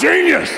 [0.00, 0.50] Genius!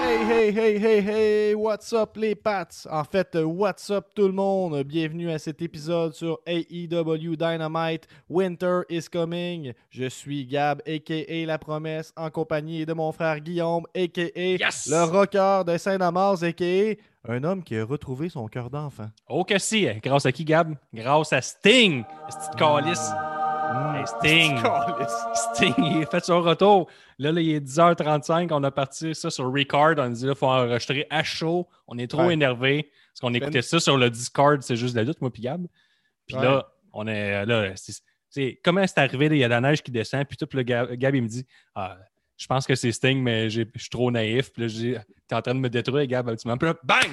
[0.00, 2.86] Hey, hey, hey, hey, hey, what's up les Pats?
[2.90, 4.82] En fait, what's up tout le monde?
[4.82, 8.08] Bienvenue à cet épisode sur AEW Dynamite.
[8.30, 9.74] Winter is coming.
[9.90, 11.44] Je suis Gab, a.k.a.
[11.44, 14.56] La Promesse, en compagnie de mon frère Guillaume, a.k.a.
[14.56, 14.88] Yes!
[14.88, 16.96] le rocker de Saint-Damas, a.k.a.
[17.30, 19.10] un homme qui a retrouvé son cœur d'enfant.
[19.28, 19.98] Oh que si, hein.
[20.02, 20.74] grâce à qui, Gab?
[20.94, 22.04] Grâce à Sting!
[22.26, 23.12] Petite calice.
[23.74, 24.58] Hey, Sting!
[25.54, 26.88] Sting, il a fait son retour.
[27.18, 29.94] Là, là, il est 10h35, on a parti ça sur Record.
[29.98, 31.68] On a dit, là, il faut enregistrer à chaud.
[31.86, 32.34] On est trop Ouais.
[32.34, 35.42] énervé parce qu'on écoutait ça sur le Discord, c'est juste de la lutte, moi, puis
[35.42, 35.66] Gab.
[36.26, 36.42] Puis Ouais.
[36.44, 37.74] là, on est là.
[37.76, 39.28] c'est- c'est- comment c'est arrivé?
[39.28, 41.22] là, Il y a de la neige qui descend, puis tout, le Gab, Gab, il
[41.22, 41.96] me dit, ah,
[42.36, 44.52] je pense que c'est Sting, mais je suis trop naïf.
[44.52, 44.98] Puis là, je
[45.28, 46.58] t'es en train de me détruire, Gab, ultimement.
[46.58, 47.10] Puis là, bang!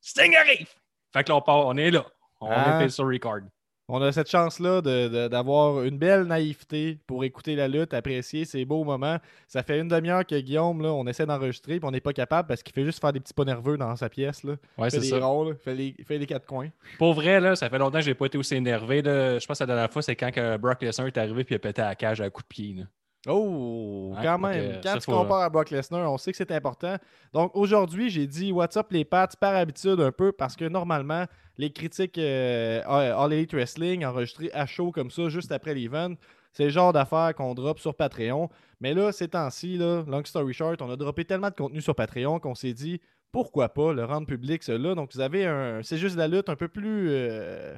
[0.00, 0.68] Sting arrive!
[1.12, 2.04] Fait que là, on part, on est là.
[2.40, 2.84] On Ah.
[2.84, 3.40] est sur Record.
[3.88, 4.80] On a cette chance-là
[5.28, 9.18] d'avoir une belle naïveté pour écouter la lutte, apprécier ces beaux moments.
[9.46, 12.48] Ça fait une demi-heure que Guillaume, là, on essaie d'enregistrer, puis on n'est pas capable
[12.48, 14.42] parce qu'il fait juste faire des petits pas nerveux dans sa pièce.
[14.42, 14.56] Là.
[14.76, 15.18] Ouais, c'est des ça.
[15.18, 16.68] il fait les, fait les quatre coins.
[16.98, 19.02] Pour vrai, là, ça fait longtemps que je n'ai pas été aussi énervé.
[19.02, 19.38] là.
[19.38, 21.54] Je pense que la dernière fois, c'est quand que Brock Lesnar est arrivé et il
[21.54, 22.74] a pété à la cage à coup de pied.
[22.74, 22.84] là.
[23.28, 24.80] Oh, quand même.
[24.82, 26.96] Quand tu compares à Brock Lesnar, on sait que c'est important.
[27.32, 29.28] Donc aujourd'hui, j'ai dit What's up les Pats?
[29.40, 31.24] Par habitude un peu parce que normalement,
[31.58, 36.14] les critiques euh, All Elite Wrestling enregistrées à chaud comme ça, juste après l'event,
[36.52, 38.48] c'est le genre d'affaires qu'on drop sur Patreon.
[38.80, 41.94] Mais là, ces temps-ci, là, long story short, on a droppé tellement de contenu sur
[41.94, 43.00] Patreon qu'on s'est dit
[43.32, 44.94] pourquoi pas le rendre public, cela?
[44.94, 45.82] Donc vous avez un.
[45.82, 47.08] C'est juste la lutte un peu plus.
[47.10, 47.76] euh,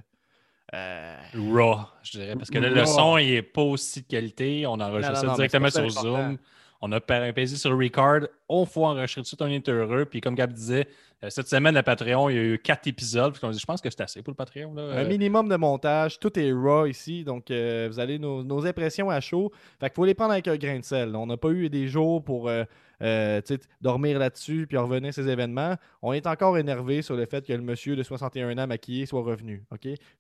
[0.75, 2.35] euh, Raw, je dirais.
[2.37, 4.67] Parce que là, le son, il n'est pas aussi de qualité.
[4.67, 5.89] On enregistre Non, non, ça directement sur.
[5.89, 6.39] Zoom.
[6.81, 8.29] On a pesé sur Record.
[8.49, 10.05] On faut enregistrer tout, on est heureux.
[10.05, 10.87] Puis comme Gab disait,
[11.29, 13.35] cette semaine, le Patreon, il y a eu quatre épisodes.
[13.35, 14.73] Je pense que c'est assez pour le Patreon.
[14.77, 19.11] Un Euh, minimum de montage, tout est raw ici, donc euh, vous allez nos, impressions
[19.11, 19.51] à chaud.
[19.81, 21.17] Fait qu'il faut les prendre avec un grain de sel.
[21.17, 22.63] On n'a pas eu des jours pour euh,
[23.03, 23.41] euh,
[23.81, 25.75] dormir là-dessus puis revenir à ces événements.
[26.03, 29.23] On est encore énervé sur le fait que le monsieur de 61 ans maquillé soit
[29.23, 29.65] revenu.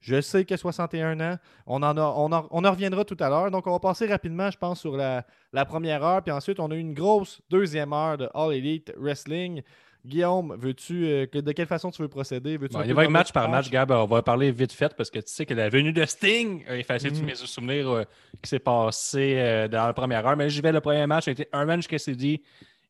[0.00, 3.28] Je sais que 61 ans, on en, a, on, en, on en reviendra tout à
[3.28, 3.50] l'heure.
[3.50, 6.22] Donc on va passer rapidement, je pense, sur la, la première heure.
[6.22, 9.62] Puis ensuite, on a eu une grosse deuxième heure de All Elite Wrestling.
[10.08, 12.56] Guillaume, veux-tu euh, que- de quelle façon tu veux procéder?
[12.58, 13.90] Bon, on peu y va parler match par match, Gab.
[13.90, 16.76] On va parler vite fait parce que tu sais que la venue de Sting a
[16.76, 17.26] effacé tous Mhm.
[17.26, 18.04] mes souvenirs euh,
[18.42, 20.36] qui s'est passé euh, dans la première heure.
[20.36, 22.42] Mais j'y vais, le premier match a été Orange Cassidy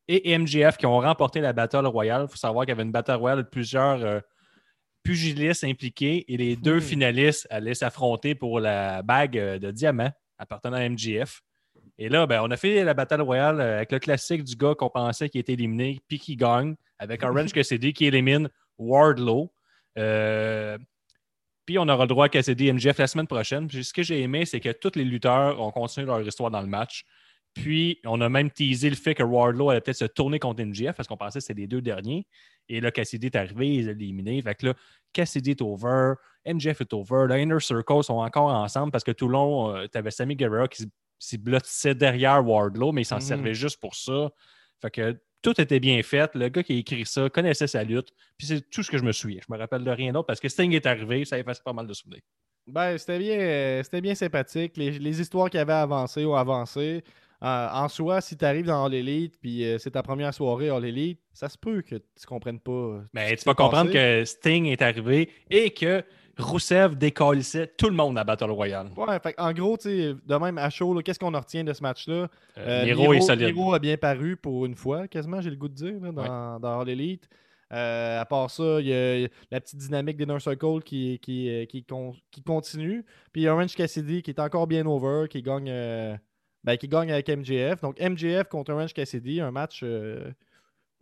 [0.06, 2.26] et MGF qui ont remporté la Battle Royale.
[2.28, 4.22] Il faut savoir qu'il y avait une Battle Royale de plusieurs
[5.02, 6.80] pugilistes impliqués et les deux Mhm.
[6.80, 11.40] finalistes allaient s'affronter pour la bague de diamant appartenant à MGF.
[11.98, 14.88] Et là, ben, on a fait la Battle Royale avec le classique du gars qu'on
[14.90, 18.48] pensait qui était éliminé, puis qui gagne, avec Orange Cassidy qui élimine
[18.78, 19.53] Wardlow.
[19.98, 20.78] Euh,
[21.66, 23.66] puis on aura le droit à Cassidy et MJF la semaine prochaine.
[23.69, 26.60] Puis ce que j'ai aimé, c'est que tous les lutteurs ont continué leur histoire dans
[26.62, 27.04] le match.
[27.54, 30.94] Puis on a même teasé le fait que Wardlow allait peut-être se tourner contre MJF
[30.94, 32.26] parce qu'on pensait que c'était les deux derniers.
[32.69, 34.41] Et là, Cassidy est arrivé, ils ont éliminé.
[34.42, 34.75] Fait que là,
[35.12, 36.15] Cassidy est over,
[36.47, 39.98] MJF est over, le Inner Circle sont encore ensemble parce que tout le long, tu
[39.98, 40.84] avais Sammy Guevara qui
[41.19, 43.20] s'y blottissait derrière Wardlow, mais il s'en Mhm.
[43.22, 44.30] servait juste pour ça.
[44.80, 46.34] Fait que tout était bien fait.
[46.34, 48.09] Le gars qui a écrit ça connaissait sa lutte.
[48.37, 49.41] Puis c'est tout ce que je me souviens.
[49.47, 51.87] Je me rappelle de rien d'autre parce que Sting est arrivé, ça efface pas mal
[51.87, 52.22] de souvenirs.
[52.66, 54.77] Ben, c'était bien, euh, c'était bien sympathique.
[54.77, 57.03] Les, les histoires qui avaient avancé ont avancé.
[57.41, 60.71] Euh, en soi, si tu arrives dans All Elite puis euh, c'est ta première soirée
[60.71, 63.00] All Elite, ça se peut que tu comprennes pas.
[63.15, 66.03] Mais qui tu vas comprendre que Sting est arrivé et que
[66.38, 68.91] Rousseff décalissait tout le monde à Battle Royale.
[68.97, 72.15] Ouais, fait, en gros, de même à chaud, qu'est-ce qu'on en retient de ce match-là?
[72.15, 72.28] Euh,
[72.59, 73.47] Euh, Miro est solide.
[73.54, 76.60] Miro a bien paru pour une fois, quasiment, j'ai le goût de dire, là, dans,
[76.60, 77.28] dans All Elite.
[77.72, 81.66] Euh, à part ça, il y a la petite dynamique d'Inner Circle qui, qui, euh,
[81.66, 83.04] qui, con- qui continue.
[83.32, 86.16] Puis Orange Cassidy qui est encore bien over, qui gagne, euh,
[86.65, 87.82] ben, qui gagne avec MJF.
[87.82, 90.30] Donc MJF contre Orange Cassidy, un match euh,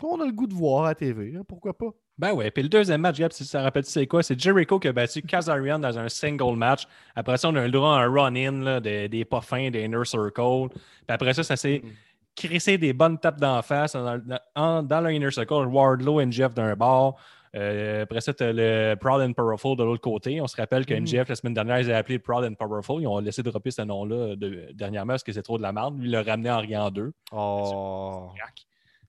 [0.00, 1.34] qu'on a le goût de voir à TV.
[1.36, 1.90] hein, pourquoi pas?
[2.18, 2.50] Ben ouais.
[2.50, 4.22] Puis le deuxième match, Gab, si ça rappelle, tu sais quoi?
[4.22, 6.86] C'est Jericho qui a battu Kazarian dans un single match.
[7.14, 9.82] Après ça, on a eu le droit à un run-in des, des pas fins, des
[9.84, 10.68] Inner Circle.
[10.70, 11.88] Puis après ça, ça s'est Mm.
[12.34, 15.66] crissé des bonnes tapes d'en face dans, dans- en- dans le Inner Circle.
[15.66, 17.18] Wardlow et Jeff d'un bord.
[17.54, 20.40] Euh, après ça, tu as le Proud and Powerful de l'autre côté.
[20.40, 21.00] On se rappelle que Mhm.
[21.04, 23.00] MJF, la semaine dernière, ils avaient appelé Proud and Powerful.
[23.02, 25.98] Ils ont laissé dropper ce nom-là de- dernièrement parce que c'est trop de la merde.
[25.98, 27.12] Lui, il l'a ramené en riant deux.
[27.32, 28.30] Oh.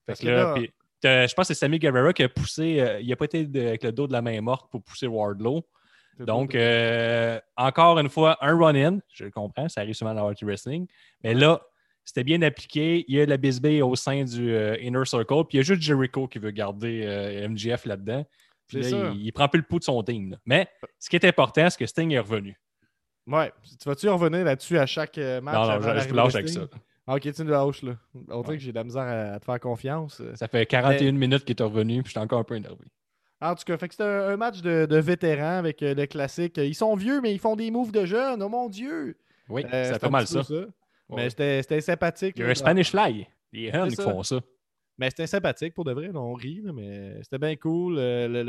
[0.06, 0.56] Fait que là,
[1.04, 2.80] je pense que c'est Sammy Guevara qui a poussé.
[2.80, 5.08] euh, il n'a pas été de- avec le dos de la main morte pour pousser
[5.08, 5.66] Wardlow.
[6.20, 9.00] Donc, euh, encore une fois, un run-in.
[9.14, 10.88] Je le comprends, ça arrive souvent dans le Wrestling.
[11.24, 11.62] Mais là,
[12.04, 13.06] c'était bien appliqué.
[13.08, 15.44] Il y a la bisbille au sein du euh, Inner Circle.
[15.48, 18.26] Puis il y a juste Jericho qui veut garder MGF là-dedans.
[18.68, 20.32] Puis là, il, il prend plus le pouls de son team.
[20.32, 20.38] là.
[20.46, 20.68] Mais
[20.98, 22.60] ce qui est important, c'est que Sting est revenu.
[23.28, 23.52] Ouais.
[23.80, 25.54] Tu vas-tu revenir là-dessus à chaque match?
[25.56, 26.62] non, non, je, je lâche avec ça.
[27.07, 27.98] Ok, tu nous lâches, là?
[28.30, 30.21] On dirait que j'ai de la misère à, à te faire confiance.
[30.36, 32.86] Ça fait 41 minutes qu'il est revenu, puis j'étais encore un peu énervé.
[33.39, 36.06] En tout cas, fait que c'était un, un match de, de vétérans avec euh, le
[36.07, 36.57] classique.
[36.57, 38.42] Ils sont vieux, mais ils font des moves de jeunes.
[38.44, 39.15] Oh mon Dieu!
[39.48, 40.42] Oui, Euh, ça c'est fait mal ça.
[40.50, 41.30] Mais Ouais.
[41.30, 42.33] c'était c'était sympathique.
[42.36, 42.51] Il y a là.
[42.51, 43.27] un Spanish Fly.
[43.53, 44.42] Les Huns C'est font ça.
[44.98, 46.10] Mais c'était sympathique pour de vrai.
[46.13, 47.98] on rit, mais c'était bien cool.
[48.00, 48.44] Euh, le,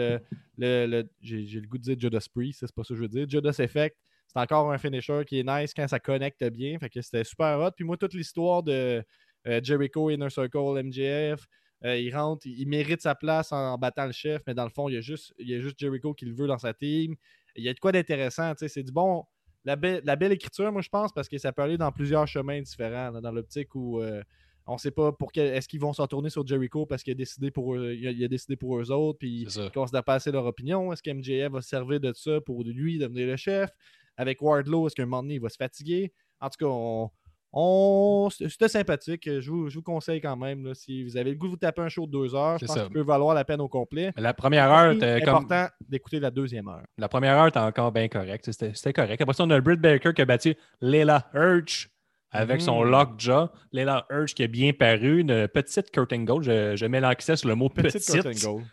[0.56, 3.08] le- le- j'ai le goût de dire Judas Priest, c'est pas ça que je veux
[3.08, 3.26] dire.
[3.28, 3.96] Judas Effect,
[4.28, 6.78] c'est encore un finisher qui est nice quand ça connecte bien.
[6.78, 7.70] Fait que c'était super hot.
[7.74, 9.02] Puis moi, toute l'histoire de
[9.46, 11.46] euh, Jericho, Inner Circle, MJF,
[11.84, 14.64] euh, il rentre, il, il mérite sa place en, en battant le chef, mais dans
[14.64, 16.58] le fond, il y a juste, il y a juste Jericho qui le veut dans
[16.58, 17.14] sa team.
[17.56, 18.52] Il y a de quoi d'intéressant.
[18.54, 19.24] tu sais, C'est du bon.
[19.64, 22.26] La, belle- la belle écriture, moi, je pense, parce que ça peut aller dans plusieurs
[22.28, 24.00] chemins différents, là, dans l'optique où.
[24.00, 24.22] euh,
[24.70, 25.54] on sait pas pour quel.
[25.54, 28.10] Est-ce qu'ils vont s'en tourner sur Jericho parce qu'il a décidé pour eux, il a,
[28.10, 30.92] il a décidé pour eux autres, puis ils considèrent pas assez leur opinion.
[30.92, 33.70] Est-ce que MJF va se servir de ça pour lui devenir le chef?
[34.18, 36.12] Avec Wardlow, est-ce qu'à un moment donné, il va se fatiguer?
[36.40, 37.08] En tout cas, on,
[37.52, 39.28] on- c'était sympathique.
[39.40, 41.56] Je vous, je vous conseille quand même, là, si vous avez le goût de vous
[41.56, 42.82] taper un show de deux heures, je pense ça.
[42.84, 44.12] qu'il peut valoir la peine au complet.
[44.16, 45.34] Mais la première heure, C'est comme.
[45.36, 46.82] important d'écouter la deuxième heure.
[46.98, 48.50] La première heure, t'es encore bien correct.
[48.52, 49.20] C'était correct.
[49.20, 51.88] Après ça, on a Britt Baker qui a battu Leila Hirsch
[52.30, 52.90] avec son Mm.
[52.90, 53.48] lockjaw.
[53.72, 55.20] Leila Hirsch qui a bien paru.
[55.20, 56.42] Une petite Kurt Angle.
[56.42, 57.92] Je, je mets l'accent sur le mot petite.
[58.06, 58.64] Petite Kurt Angle.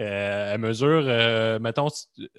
[0.00, 1.88] Euh, elle mesure, euh, mettons,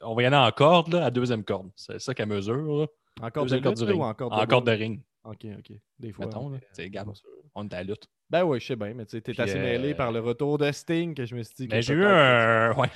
[0.02, 1.70] on va y aller en corde, là, à deuxième corde.
[1.76, 2.56] C'est ça qu'elle mesure.
[2.80, 2.88] Là.
[3.22, 4.02] Encore de Deuxième corde lutte, du ring.
[4.02, 5.72] ou encore en corde de ring, Ok, ok.
[6.00, 6.26] Des fois.
[6.26, 6.50] mettons.
[6.50, 6.58] là.
[7.14, 7.30] sûr.
[7.56, 8.08] on est à la lutte.
[8.30, 10.72] Ben oui, je sais bien, mais tu Puis, assez euh, mêlé par le retour de
[10.72, 11.68] Sting que je me suis dit.
[11.70, 12.88] Mais j'ai eu un, ouais,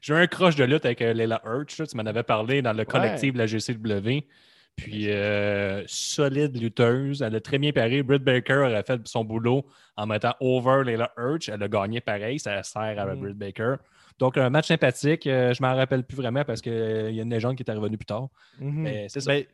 [0.00, 1.78] j'ai eu un crush de lutte avec euh, Leila Hirsch.
[1.78, 1.86] là.
[1.86, 4.26] Tu m'en avais parlé dans le collectif de la GCW.
[4.74, 7.20] Puis, euh, solide lutteuse.
[7.22, 8.02] Elle a très bien paré.
[8.02, 9.66] Britt Baker a fait son boulot
[9.96, 11.50] en mettant over Leila Hirsch.
[11.50, 12.38] Elle a gagné pareil.
[12.40, 13.20] Ça sert à Mhm.
[13.20, 13.74] Britt Baker.
[14.18, 15.26] Donc, un match sympathique.
[15.26, 17.96] Euh, je m'en rappelle plus vraiment parce qu'il y a une légende qui est revenue
[17.98, 18.28] plus tard.
[18.60, 18.82] Mhm.
[18.82, 19.32] Mais c'est ça.
[19.32, 19.44] Ben,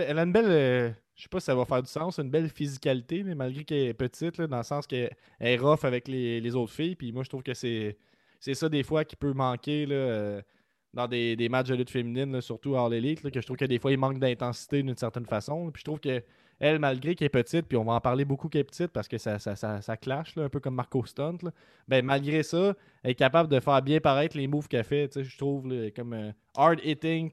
[0.00, 0.46] elle, a une, belle.
[0.48, 3.64] euh, je sais pas si ça va faire du sens, une belle physicalité, mais malgré
[3.64, 6.72] qu'elle est petite, là, dans le sens qu'elle elle est rough avec les, les autres
[6.72, 6.94] filles.
[6.96, 7.96] Puis moi, je trouve que c'est
[8.40, 10.42] ça des fois qui peut manquer là, euh,
[10.94, 13.66] dans des, des matchs de lutte féminine, là, surtout hors l'élite, que je trouve que
[13.66, 15.70] des fois, il manque d'intensité d'une certaine façon.
[15.70, 16.22] Puis je trouve que
[16.60, 19.06] elle, malgré qu'elle est petite, puis on va en parler beaucoup qu'elle est petite parce
[19.08, 21.38] que ça, ça, ça, clash, un peu comme Marco Stunt.
[21.86, 25.38] Ben, malgré ça, elle est capable de faire bien paraître les moves qu'elle fait, je
[25.38, 27.30] trouve, là, comme euh, hard hitting.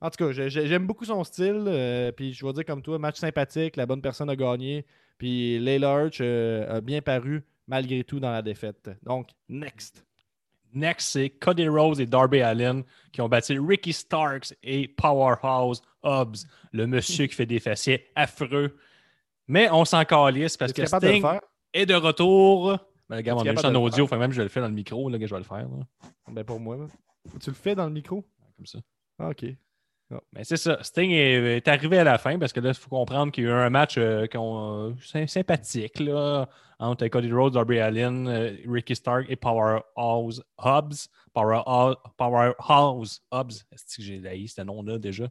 [0.00, 1.64] En tout cas, j'ai- j'ai- j'aime beaucoup son style.
[1.66, 4.86] euh, puis je vais dire comme toi, match sympathique, la bonne personne a gagné.
[5.18, 8.88] Puis Layla euh, a bien paru malgré tout dans la défaite.
[9.02, 10.04] Donc, next.
[10.72, 16.46] Next, c'est Cody Rose et Darby Allin qui ont battu Ricky Starks et Powerhouse Hobbs,
[16.72, 18.76] le monsieur qui fait des fessiers affreux.
[19.46, 21.40] Mais on s'en calisse parce que de Sting faire?
[21.72, 22.78] est de retour.
[23.08, 24.16] Ben, regarde, on Es-tu a juste en de audio, faire?
[24.18, 25.66] fait même je le fais dans le micro, là, que je vais le faire.
[25.68, 26.76] là, Ben pour moi.
[26.76, 26.86] là.
[27.40, 28.24] Tu le fais dans le micro?
[28.56, 28.78] comme ça.
[29.18, 29.44] Ah, ok.
[30.32, 30.82] Mais c'est ça.
[30.82, 33.46] Sting est, est arrivé à la fin parce que là, il faut comprendre qu'il y
[33.46, 38.26] a eu un match euh, qu'on- euh, sy- sympathique là, entre Cody Rhodes, Darby Allin,
[38.26, 41.08] euh, Ricky Stark et Powerhouse Hobbs.
[41.34, 43.64] Powerhouse, Powerhouse Hobbs.
[43.70, 45.28] Est-ce que j'ai laï ce nom-là déjà?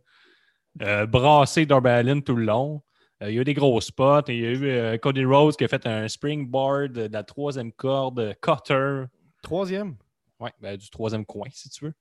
[0.82, 2.82] Euh, brassé Darby Allin tout le long.
[3.24, 4.28] Euh, il y a eu des gros spots.
[4.28, 7.72] Il y a eu euh, Cody Rhodes qui a fait un springboard de la troisième
[7.72, 9.04] corde, cutter.
[9.42, 9.96] Troisième?
[10.40, 11.94] Ouais, ben, du troisième coin, si tu veux.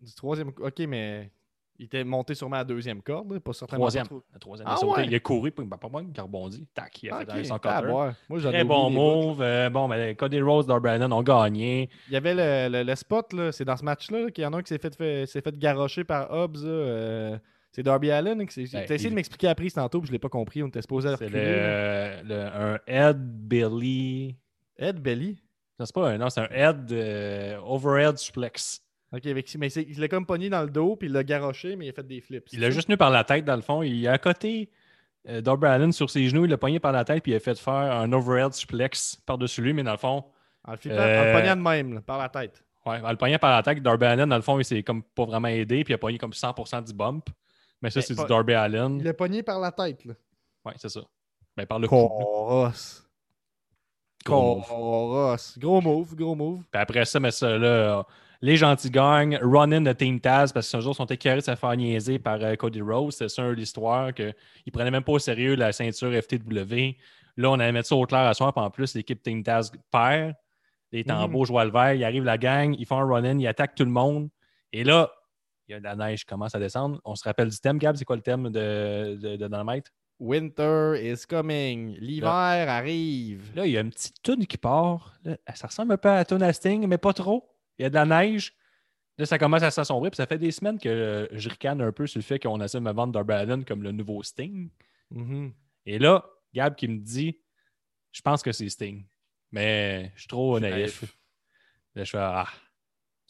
[0.00, 0.48] Du troisième.
[0.60, 1.30] Ok, mais
[1.78, 3.84] il était monté sûrement à la deuxième corde, pas certainement.
[3.84, 4.02] Troisième.
[4.04, 4.68] pas trop- La troisième.
[4.70, 5.06] Ah il, ouais?
[5.06, 6.66] il a couru, puis bah, pas mal, il a rebondi.
[6.74, 8.12] Tac, il a fait son Ah, ouais.
[8.28, 9.40] Moi, Très bon move.
[9.40, 11.88] Euh, bon, ben, Cody Rose, Darby Allin ont gagné.
[12.08, 14.46] Il y avait le, le- le spot, là, c'est dans ce match-là là, qu'il y
[14.46, 16.58] en a un qui s'est fait, fait, s'est fait garrocher par Hobbs.
[16.64, 17.38] euh,
[17.72, 18.48] c'est Darby Allen.
[18.50, 20.62] s'est- Ben, T'as essayé il- de m'expliquer après tantôt, puis je l'ai pas compris.
[20.62, 21.44] On était supposé C'est reculer.
[21.44, 24.36] le, le- un head Billy.
[24.78, 25.42] Ed Belly.
[25.78, 28.82] Non, c'est pas un, non, c'est un head euh, overhead suplex.
[29.12, 31.86] Ok, avec, mais il l'a comme pogné dans le dos, puis il l'a garroché, mais
[31.86, 32.52] il a fait des flips.
[32.52, 33.82] Il l'a juste tenu par la tête, dans le fond.
[33.82, 34.70] Il a à côté
[35.28, 37.40] euh, Darby Allin sur ses genoux, il l'a pogné par la tête, puis il a
[37.40, 40.24] fait faire un overhead suplex par-dessus lui, mais dans le fond,
[40.64, 42.64] En le flippant, en le pognant de même, là, par la tête.
[42.86, 45.02] ouais, en le pognant par la tête, Darby Allin, dans le fond, il s'est comme
[45.02, 47.28] pas vraiment aidé, puis il a pogné comme 100% du bump.
[47.82, 48.98] Mais ça, Mais c'est pas- du Darby Allin.
[48.98, 50.14] Il l'a pogné par la tête, là.
[50.64, 51.00] Ouais, c'est ça.
[51.56, 51.88] Ben, par le.
[51.88, 52.68] Coros.
[54.24, 54.66] Gros move.
[54.66, 55.36] Coros.
[55.58, 56.62] Gros move, gros move.
[56.70, 58.04] Puis après ça, mais ça, là,
[58.42, 59.38] les gentils gagnent.
[59.42, 62.18] Run-in de Team Taz parce que ce jour, ils sont écœurés de se faire niaiser
[62.18, 63.14] par euh, Cody Rose.
[63.16, 64.34] C'est ça l'histoire qu'ils
[64.66, 66.96] ne prenaient même pas au sérieux la ceinture FTW.
[67.36, 68.52] Là, on allait mettre ça au clair à soir.
[68.52, 70.34] Puis en plus, l'équipe Team Taz perd.
[70.92, 71.94] Les tambours jouent à le vert.
[71.94, 72.74] Il arrive la gang.
[72.78, 73.38] Ils font un run-in.
[73.38, 74.28] Ils attaquent tout le monde.
[74.72, 75.10] Et là,
[75.70, 77.00] il y a de la neige qui commence à descendre.
[77.04, 77.94] On se rappelle du thème, Gab.
[77.96, 79.92] C'est quoi le thème de, de, de Dynamite?
[80.18, 81.96] Winter is coming.
[81.98, 82.28] L'hiver
[82.68, 83.52] arrive.
[83.54, 85.14] Là, il y a une petite toune qui part.
[85.24, 87.48] Là, ça ressemble un peu à la toune à Sting, mais pas trop.
[87.78, 88.52] Il y a de la neige.
[89.16, 90.10] Là, ça commence à s'assombrir.
[90.10, 92.60] Puis ça fait des semaines que euh, je ricane un peu sur le fait qu'on
[92.60, 94.70] essaie de me vendre Darby comme le nouveau Sting.
[95.10, 95.52] Mhm.
[95.86, 97.38] Et là, Gab qui me dit
[98.12, 99.06] Je pense que c'est Sting.
[99.52, 101.02] Mais je suis trop Je suis naïf.
[101.02, 101.16] naïf.
[101.94, 102.46] Là, je fais Ah,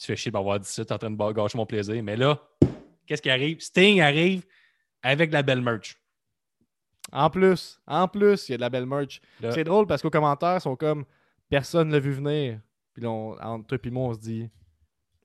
[0.01, 2.03] tu fais chier de m'avoir dit ça, t'es en train de gâcher mon plaisir.
[2.03, 2.41] Mais là,
[3.07, 3.61] qu'est-ce qui arrive?
[3.61, 4.45] Sting arrive
[5.03, 5.97] avec la belle merch.
[7.13, 9.21] En plus, en plus, il y a de la belle merch.
[9.41, 11.05] Là, C'est drôle parce qu'aux commentaires, ils sont comme
[11.49, 12.61] personne l'a vu venir.
[12.95, 14.49] Puis on- entre toi et moi, on se dit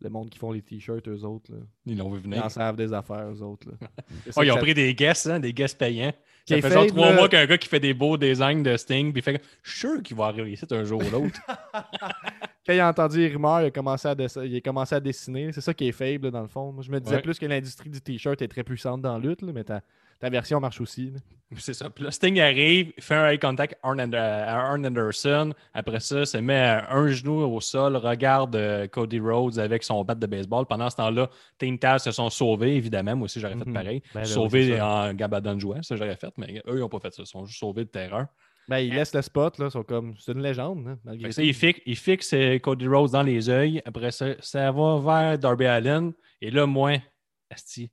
[0.01, 2.44] le monde qui font les t-shirts, eux autres, là, ils l'ont vu ils venir.
[2.46, 3.67] en savent des affaires, eux autres.
[3.70, 3.77] là.
[4.36, 6.13] Oh, ils ont ça- pris des guests, hein, des guests payants.
[6.48, 9.20] Ça fait genre trois mois qu'un gars qui fait des beaux designs de Sting, puis
[9.22, 11.39] il fait Je suis sûr qu'il va arriver ici un jour ou l'autre.
[12.65, 15.00] Quand il a entendu les rumeurs, il a commencé à, dess- il a commencé à
[15.00, 15.51] dessiner.
[15.51, 16.72] C'est ça qui est faible, là, dans le fond.
[16.72, 17.22] Moi, je me disais Ouais.
[17.22, 19.81] plus que l'industrie du t-shirt est très puissante dans la lutte, là, mais ta,
[20.19, 21.13] ta version marche aussi.
[21.57, 21.91] C'est ça.
[21.91, 25.53] Puis là, Sting arrive, il fait un eye contact à Arn Anderson.
[25.75, 30.15] Après ça, se met un genou au sol, regarde euh, Cody Rhodes avec son bat
[30.15, 30.65] de baseball.
[30.65, 31.29] Pendant ce temps-là,
[31.60, 33.15] Team Taz se sont sauvés, évidemment.
[33.15, 33.74] Moi aussi, j'aurais fait Mhm.
[33.74, 34.01] pareil.
[34.15, 37.22] Ben sauvés en gabadon jouant, ça j'aurais fait, mais eux, ils n'ont pas fait ça.
[37.22, 38.25] Ils sont juste sauvés de terreur.
[38.67, 39.65] Ben, il laisse le spot, là.
[39.67, 40.15] ils sont comme...
[40.17, 41.34] C'est une légende, hein, malgré tout.
[41.36, 43.81] ça, il, fixe, il fixe euh, Cody Rhodes dans les yeux.
[43.86, 46.13] Après ça, ça va vers Darby Allen.
[46.41, 46.98] Et là, moi,
[47.50, 47.91] asti,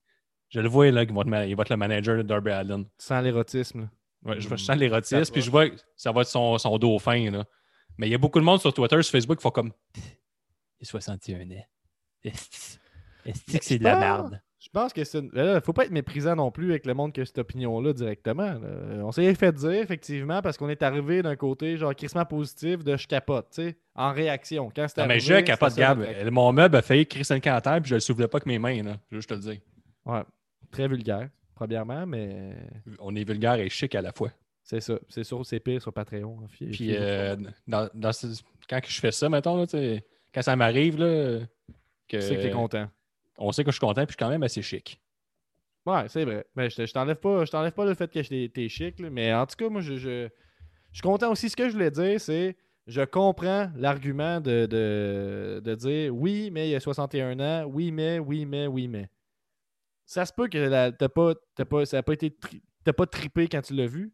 [0.49, 2.87] je le vois là, qu'il va il va être le manager de Darby Allen.
[2.99, 3.89] Sans l'érotisme.
[4.25, 4.57] Ouais, je, Mm.
[4.57, 7.31] je sens l'érotisme, Ça puis je vois que ça va être son, son dauphin.
[7.31, 7.45] Là.
[7.99, 10.83] Mais il y a beaucoup de monde sur Twitter, sur Facebook qui font comme Il
[10.83, 11.67] est 61 ans.
[12.25, 12.79] Est-ce
[13.59, 14.41] que c'est de la merde?
[14.75, 15.19] Je pense que c'est.
[15.19, 17.93] une- Là, faut pas être méprisant non plus avec le monde qui a cette opinion-là
[17.93, 18.55] directement.
[18.55, 18.69] là.
[19.05, 22.97] On s'est fait dire, effectivement, parce qu'on est arrivé d'un côté, genre, crissement positif de
[22.97, 24.71] je capote, tu sais, en réaction.
[24.75, 26.03] Quand c'était mais je capote, Gab.
[26.31, 28.83] Mon meuble a failli crisser le terre, puis je le soulevais pas avec mes mains.
[28.83, 28.97] Là.
[29.11, 29.59] Je te le dire.
[30.07, 30.23] Ouais.
[30.71, 32.57] Très vulgaire, premièrement, mais
[32.99, 34.31] On est vulgaire et chic à la fois.
[34.63, 34.99] c'est ça.
[35.11, 36.39] C'est sûr, c'est pire sur Patreon.
[36.43, 37.43] hein, Puis euh, pas.
[37.69, 40.03] dans, dans ce- quand je fais ça, mettons, là, tu sais,
[40.33, 41.41] quand ça m'arrive, là,
[42.09, 42.89] que, Tu sais que t'es content.
[43.43, 45.01] On sait que je suis content, puis quand même assez chic.
[45.85, 46.47] Ouais, c'est vrai.
[46.55, 49.11] Mais je te- je t'enlève pas, je t'enlève pas le fait que t'es chic, là,
[49.11, 51.51] mais en tout cas, moi, je, je, je suis content aussi.
[51.51, 52.57] Ce que je voulais dire, c'est
[52.87, 57.91] je comprends l'argument de, de, de dire oui, mais il y a 61 ans, oui,
[57.91, 59.09] mais, oui, mais, oui, mais.
[60.07, 61.35] Ça se peut que t'as pas,
[61.69, 62.37] pas, ça pas été
[62.97, 64.13] pas trippé quand tu l'as vu.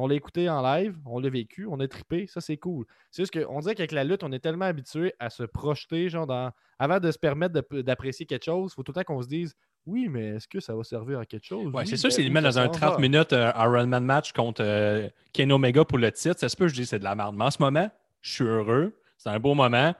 [0.00, 2.86] On l'a écouté en live, on l'a vécu, on a trippé, ça c'est cool.
[3.10, 6.26] C'est juste qu'on dirait qu'avec la lutte, on est tellement habitué à se projeter, genre
[6.26, 6.50] dans.
[6.78, 9.56] Avant de se permettre d'apprécier quelque chose, il faut tout le temps qu'on se dise
[9.86, 11.66] Oui, mais est-ce que ça va servir à quelque chose?
[11.74, 12.98] Ouais, Oui, c'est sûr, ben met ça dans un s'en 30 va.
[13.00, 16.68] minutes euh, Iron Man match contre euh, Ken Omega pour le titre, ça se peut,
[16.68, 17.34] je dis c'est de la merde.
[17.36, 17.90] Mais en ce moment,
[18.20, 18.94] je suis heureux.
[19.16, 19.94] C'est un beau moment.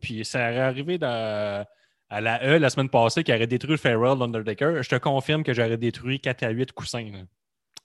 [0.00, 1.66] Puis ça aurait arrivé dans-
[2.10, 4.82] à la E la semaine passée qui aurait détruit Farrell, l'Undertaker.
[4.82, 7.10] Je te confirme que j'aurais détruit 4 à 8 coussins.
[7.10, 7.18] là.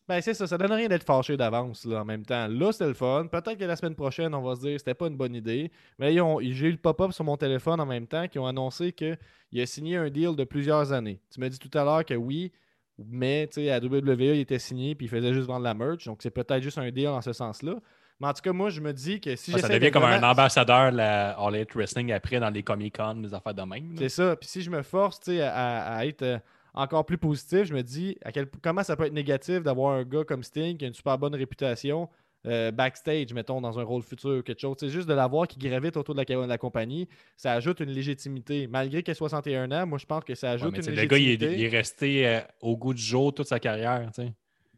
[0.08, 2.48] Ben, c'est ça, ça donne rien d'être fâché d'avance là, en même temps.
[2.48, 3.28] Là, c'était le fun.
[3.30, 5.70] Peut-être que la semaine prochaine, on va se dire c'était pas une bonne idée.
[6.00, 8.48] Mais ils ont- j'ai eu le pop-up sur mon téléphone en même temps qui ont
[8.48, 9.18] annoncé qu'il
[9.62, 11.20] a signé un deal de plusieurs années.
[11.34, 12.54] Tu m'as dit tout à l'heure que oui,
[12.98, 16.06] mais tu sais, à WWE, il était signé puis il faisait juste vendre la merch.
[16.06, 17.76] Donc c'est peut-être juste un deal en ce sens-là.
[18.20, 20.04] Mais en tout cas, moi, je me dis que si Ouais, ça devient de comme
[20.04, 23.94] un ambassadeur la All Elite Wrestling après dans les Comic-Con, des affaires de même.
[23.98, 24.36] C'est ça.
[24.36, 26.40] Puis si je me force tu sais, à, à- à être euh,
[26.78, 30.04] encore plus positif, je me dis à quel, comment ça peut être négatif d'avoir un
[30.04, 32.08] gars comme Sting qui a une super bonne réputation
[32.46, 34.78] euh, backstage, mettons, dans un rôle futur ou quelque chose.
[34.80, 37.90] C'est juste de l'avoir qui gravite autour de la, de la compagnie, ça ajoute une
[37.90, 38.68] légitimité.
[38.68, 41.18] Malgré qu'il ait 61 ans, moi je pense que ça ajoute une sais, le gars,
[41.18, 41.60] il est, légitimité.
[41.60, 44.10] il est resté euh, au goût du jour toute sa carrière.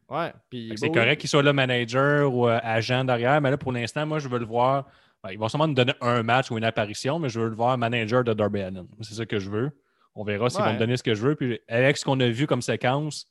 [0.10, 3.58] Ouais, puis bah C'est correct qu'il soit là manager ou euh, agent derrière, mais là,
[3.58, 4.88] pour l'instant, moi, je veux le voir.
[5.24, 7.56] Ben, ils vont sûrement nous donner un match ou une apparition, mais je veux le
[7.56, 8.88] voir manager de Darby Allin.
[9.02, 9.72] C'est ça que je veux.
[10.16, 11.36] On verra s'ils vont me donner ce que je veux.
[11.36, 13.28] Puis avec ce qu'on a vu comme séquence,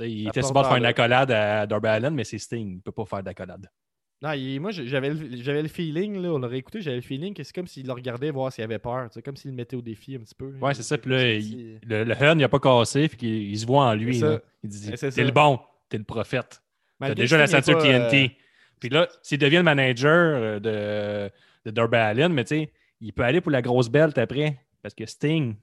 [0.00, 2.38] il était porte sur le bord de faire une accolade à Darby Allin, mais c'est
[2.38, 2.68] Sting.
[2.70, 3.68] Il ne peut pas faire d'accolade.
[4.22, 7.34] Non, il- moi j'avais le, j'avais le feeling, là, on l'aurait écouté, j'avais le feeling
[7.34, 9.08] que c'est comme s'il le regardait voir s'il avait peur.
[9.12, 10.54] C'est comme s'il le mettait au défi un petit peu.
[10.60, 10.96] Ouais, c'est ça.
[10.96, 13.84] Puis là, il- le, le Hun, il n'a pas cassé, puis il, il se voit
[13.84, 14.18] en lui.
[14.18, 14.40] Là.
[14.64, 16.62] Il dit T'es le bon, t'es le prophète.
[16.98, 18.36] T'as déjà la ceinture pas, euh, TNT.
[18.80, 21.30] Puis là, s'il devient le manager euh, de,
[21.66, 24.58] de Darby Allin, mais tu sais, il peut aller pour la grosse belt après.
[24.82, 25.56] Parce que Sting,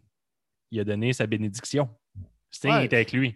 [0.74, 1.90] il a donné sa bénédiction.
[2.50, 2.86] Sting Ouais.
[2.86, 3.36] est avec lui.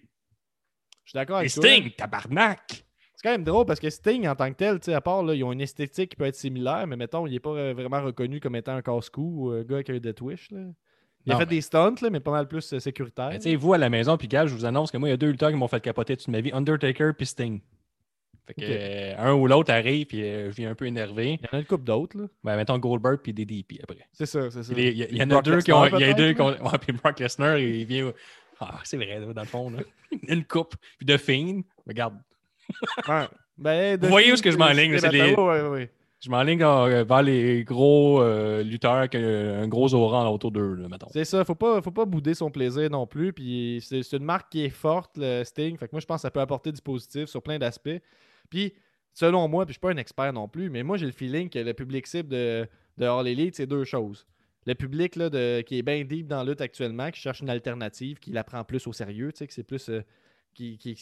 [1.06, 1.64] Je suis d'accord Et avec toi.
[1.64, 2.84] Sting, tabarnak!
[3.16, 5.24] C'est quand même drôle parce que Sting, en tant que tel, tu sais, à part,
[5.24, 7.74] là, ils ont une esthétique qui peut être similaire, mais mettons, il n'est pas euh,
[7.74, 10.52] vraiment reconnu comme étant un casse-cou ou un gars qui a eu Death Wish.
[10.52, 10.60] Là.
[11.26, 13.42] Il a fait mais- des stunts, là, mais pas mal plus euh, sécuritaire.
[13.42, 15.18] Sais, vous à la maison, puis gars, je vous annonce que moi, il y a
[15.18, 17.62] deux lutteurs qui m'ont fait capoter toute ma vie Undertaker puis Sting.
[18.48, 21.38] Fait que euh, un ou l'autre arrive, puis euh, je viens un peu énervé.
[21.42, 22.18] Il y en a une couple d'autres.
[22.18, 22.28] là.
[22.46, 24.08] Ben, mettons Goldberg puis DDP après.
[24.14, 24.74] C'est ça, c'est ça.
[24.76, 25.86] Il y, en a deux qui ont.
[25.86, 26.48] Il y a deux qui ont.
[26.50, 28.14] Ouais, puis Brock Lesnar, il vient.
[28.60, 29.70] Ah, c'est vrai, dans le fond.
[29.70, 29.80] Là.
[30.30, 30.76] Une coupe.
[30.98, 32.16] Puis de Fiend, regarde,
[33.08, 33.26] Ouais.
[33.58, 35.92] Ben, Vous voyez où est-ce que je m'enligne, c'est les- Ouais, ouais, ouais.
[36.20, 39.20] je m'enligne euh, vers les gros euh, lutteurs qui ont
[39.64, 41.08] un gros aura autour d'eux, là, mettons.
[41.12, 43.34] C'est ça, faut pas, faut pas bouder son plaisir non plus.
[43.34, 45.76] Puis c'est c'est une marque qui est forte, le Sting.
[45.76, 48.00] Fait que moi, je pense que ça peut apporter du positif sur plein d'aspects.
[48.50, 48.74] Puis,
[49.14, 51.50] selon moi, puis je suis pas un expert non plus, mais moi j'ai le feeling
[51.50, 54.26] que le public cible de, de All Elite, c'est deux choses.
[54.66, 57.50] Le public là, de, qui est bien deep dans la lutte actuellement, qui cherche une
[57.50, 59.90] alternative, qui la prend plus au sérieux, tu sais, que c'est plus.
[59.90, 60.02] euh,
[60.54, 60.96] qui, qui-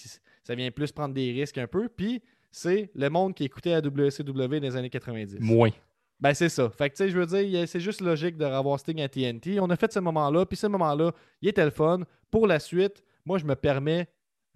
[0.44, 1.88] ça vient plus prendre des risques un peu.
[1.90, 2.22] Puis
[2.52, 5.40] c'est le monde qui écoutait la WCW dans les années 90.
[5.40, 5.72] Moins.
[6.20, 6.70] Ben, c'est ça.
[6.70, 9.60] Fait que, tu sais, je veux dire, c'est juste logique de revoir Sting à TNT.
[9.60, 11.12] On a fait ce moment-là, puis ce moment-là,
[11.42, 12.02] il était le fun.
[12.32, 14.08] Pour la suite, moi, je me permets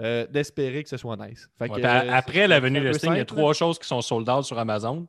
[0.01, 1.49] euh, d'espérer que ce soit nice.
[1.57, 3.53] Fait que, Ouais, puis a- euh, après la venue de Sting, il y a trois
[3.53, 5.07] choses qui sont sold out sur Amazon.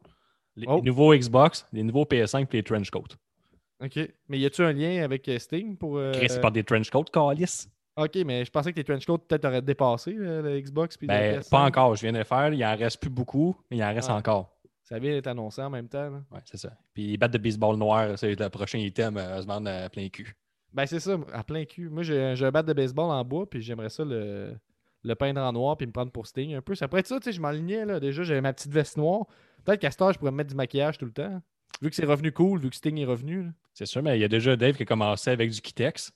[0.57, 0.81] Les Oh.
[0.83, 3.03] nouveaux Xbox, les nouveaux PS5 et les trench coats.
[3.83, 3.99] OK.
[4.29, 5.97] Mais y a-tu un lien avec euh, Sting pour.
[5.97, 7.67] euh, c'est pas des trench coats, Calis.
[7.97, 10.97] OK, mais je pensais que les trench coats peut-être auraient dépassé le Xbox.
[10.97, 11.51] Puis Ben, PS5.
[11.51, 11.97] pas encore.
[11.97, 12.53] Je viens de le faire.
[12.53, 14.17] Il en reste plus beaucoup, mais il en reste Ah.
[14.17, 14.57] encore.
[14.83, 16.11] Ça vient d'être annoncé en même temps.
[16.11, 16.21] là.
[16.33, 16.73] Ouais, c'est ça.
[16.95, 20.09] Puis les battes de baseball noir, c'est le prochain item à se vendre à plein
[20.09, 20.35] cul.
[20.73, 21.89] Ben, c'est ça, à plein cul.
[21.89, 24.55] Moi, j'ai un bat de baseball en bois, puis j'aimerais ça le,
[25.03, 26.75] le peindre en noir, puis me prendre pour Sting un peu.
[26.75, 28.01] Ça pourrait être ça, tu sais, je m'alignais, là.
[28.01, 29.27] Déjà, j'avais ma petite veste noire.
[29.65, 31.41] Peut-être qu'à ce temps, je pourrais me mettre du maquillage tout le temps.
[31.83, 33.45] Vu que c'est revenu cool, vu que Sting est revenu.
[33.45, 33.51] là.
[33.73, 36.13] C'est sûr, mais il y a déjà Dave qui a commencé avec du Kitex.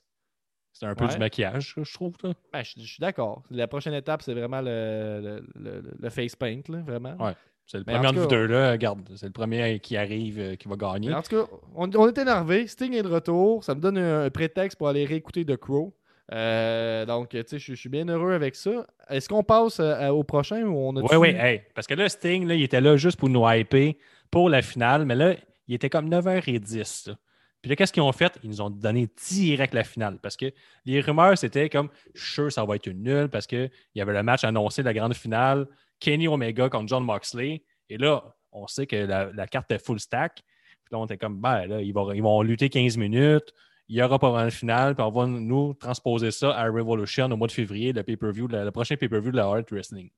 [0.73, 1.13] C'est un peu Ouais.
[1.13, 2.15] du maquillage, je trouve.
[2.25, 2.33] là.
[2.53, 3.43] Ben, je, je suis d'accord.
[3.51, 7.15] La prochaine étape, c'est vraiment le, le, le- le face paint, là, vraiment.
[7.25, 7.33] Ouais.
[7.67, 8.73] C'est le Mais en premier tout entre cas- vous deux, là.
[8.73, 11.09] Regarde, c'est le premier qui arrive euh, qui va gagner.
[11.09, 12.67] Mais en tout cas, on, on est énervé.
[12.67, 13.63] Sting est de retour.
[13.65, 15.95] Ça me donne un, un prétexte pour aller réécouter The Crow.
[16.33, 18.87] Euh, donc, tu sais, je suis bien heureux avec ça.
[19.09, 22.09] Est-ce qu'on passe euh, au prochain ou on a Oui, oui, hey, parce que là,
[22.09, 23.93] Sting, là, il était là juste pour nous hyper
[24.31, 25.35] pour la finale, mais là,
[25.69, 27.11] il était comme 9h10.
[27.11, 27.17] là.
[27.61, 28.39] Puis là, qu'est-ce qu'ils ont fait?
[28.43, 30.19] Ils nous ont donné direct la finale.
[30.21, 30.53] Parce que
[30.85, 34.01] les rumeurs, c'était comme, je suis sûr ça va être une nulle, parce qu'il y
[34.01, 35.67] avait le match annoncé, la grande finale,
[36.01, 37.63] Kenny Omega contre John Moxley.
[37.89, 40.37] Et là, on sait que la, la carte est full stack.
[40.37, 43.55] Puis là, on était comme, ben là, ils vont, ils vont lutter 15 minutes.
[43.89, 47.27] Il y aura pas vraiment de finale, puis on va nous transposer ça à Revolution
[47.31, 50.11] au mois de février, le pay-per-view, le, le prochain pay-per-view de la Heart Wrestling.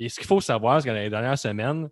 [0.00, 1.88] Et ce qu'il faut savoir, c'est que dans les dernières semaines,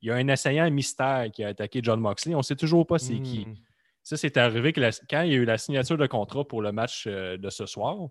[0.00, 2.34] il y a un assaillant mystère qui a attaqué John Moxley.
[2.34, 3.46] On ne sait toujours pas c'est qui.
[3.46, 3.54] Hmm.
[4.02, 6.60] Ça, c'est arrivé que la- quand il y a eu la signature de contrat pour
[6.62, 8.08] le match euh, de ce soir,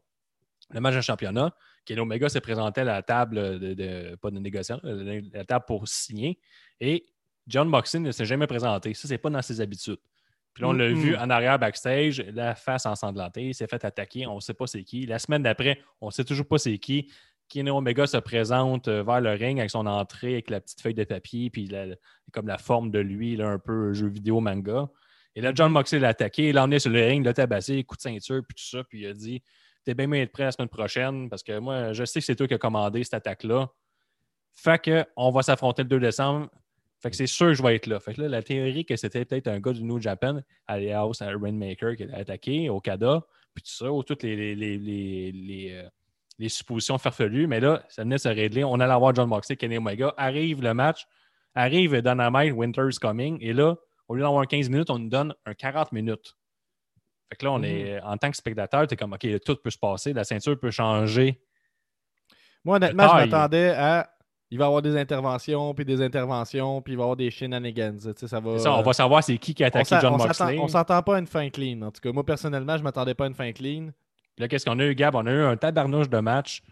[0.69, 4.37] le match de championnat, Kenny Omega s'est présenté à la table de, de- pas de
[4.39, 6.39] négociation, euh, la table pour signer.
[6.79, 7.07] Et
[7.47, 8.93] John Moxley ne s'est jamais présenté.
[8.93, 9.97] Ça, c'est pas dans ses habitudes.
[10.53, 14.27] Puis là, on l'a vu en arrière backstage, la face ensanglantée, il s'est fait attaquer,
[14.27, 15.05] on ne sait pas c'est qui.
[15.05, 17.11] La semaine d'après, on ne sait toujours pas c'est qui.
[17.47, 20.93] Kenny Omega se présente euh, vers le ring avec son entrée, avec la petite feuille
[20.93, 21.95] de papier, puis la-
[22.31, 24.87] comme la forme de lui, là, un peu jeu vidéo manga.
[25.35, 27.95] Et là, John Moxley l'a attaqué, il l'a emmené sur le ring, l'a tabassé, coup
[27.95, 29.41] de ceinture, puis tout ça, puis il a dit
[29.83, 32.35] T'es bien mieux d'être prêt la semaine prochaine, parce que moi, je sais que c'est
[32.35, 33.69] toi qui as commandé cette attaque-là.
[34.53, 36.49] Fait que on va s'affronter le 2 décembre.
[37.01, 37.99] Fait que c'est sûr que je vais être là.
[37.99, 41.37] Fait que là, la théorie que c'était peut-être un gars du New Japan, alias un
[41.39, 45.71] Rainmaker qui l'a attaqué, Okada, puis tout ça, ou toutes les, les, les, les, les,
[45.73, 45.89] euh,
[46.37, 47.47] les suppositions farfelues.
[47.47, 48.63] Mais là, ça venait de se régler.
[48.63, 50.13] On allait avoir John Moxley, Kenny Omega.
[50.15, 51.05] Arrive le match,
[51.55, 53.37] arrive Dynamite, Winter's Coming.
[53.41, 53.75] Et là,
[54.07, 56.35] au lieu d'avoir un 15 minutes, on nous donne un 40 minutes.
[57.29, 57.65] Fait que là, on Mhm.
[57.65, 60.59] est, en tant que spectateur, tu es comme, OK, tout peut se passer, la ceinture
[60.59, 61.41] peut changer.
[62.63, 64.07] Moi, honnêtement, je m'attendais à.
[64.51, 67.31] Il va y avoir des interventions, puis des interventions, puis il va y avoir des
[67.31, 67.97] shenanigans.
[68.15, 70.59] Ça va, Ça, on va savoir c'est qui qui a attaqué John on s'attend- Moxley.
[70.59, 71.81] on s'entend pas à une fin clean.
[71.83, 73.91] En tout cas, moi, personnellement, je m'attendais pas à une fin clean.
[74.35, 75.15] Puis là, qu'est-ce qu'on a eu, Gab?
[75.15, 76.63] On a eu un tabarnouche de match.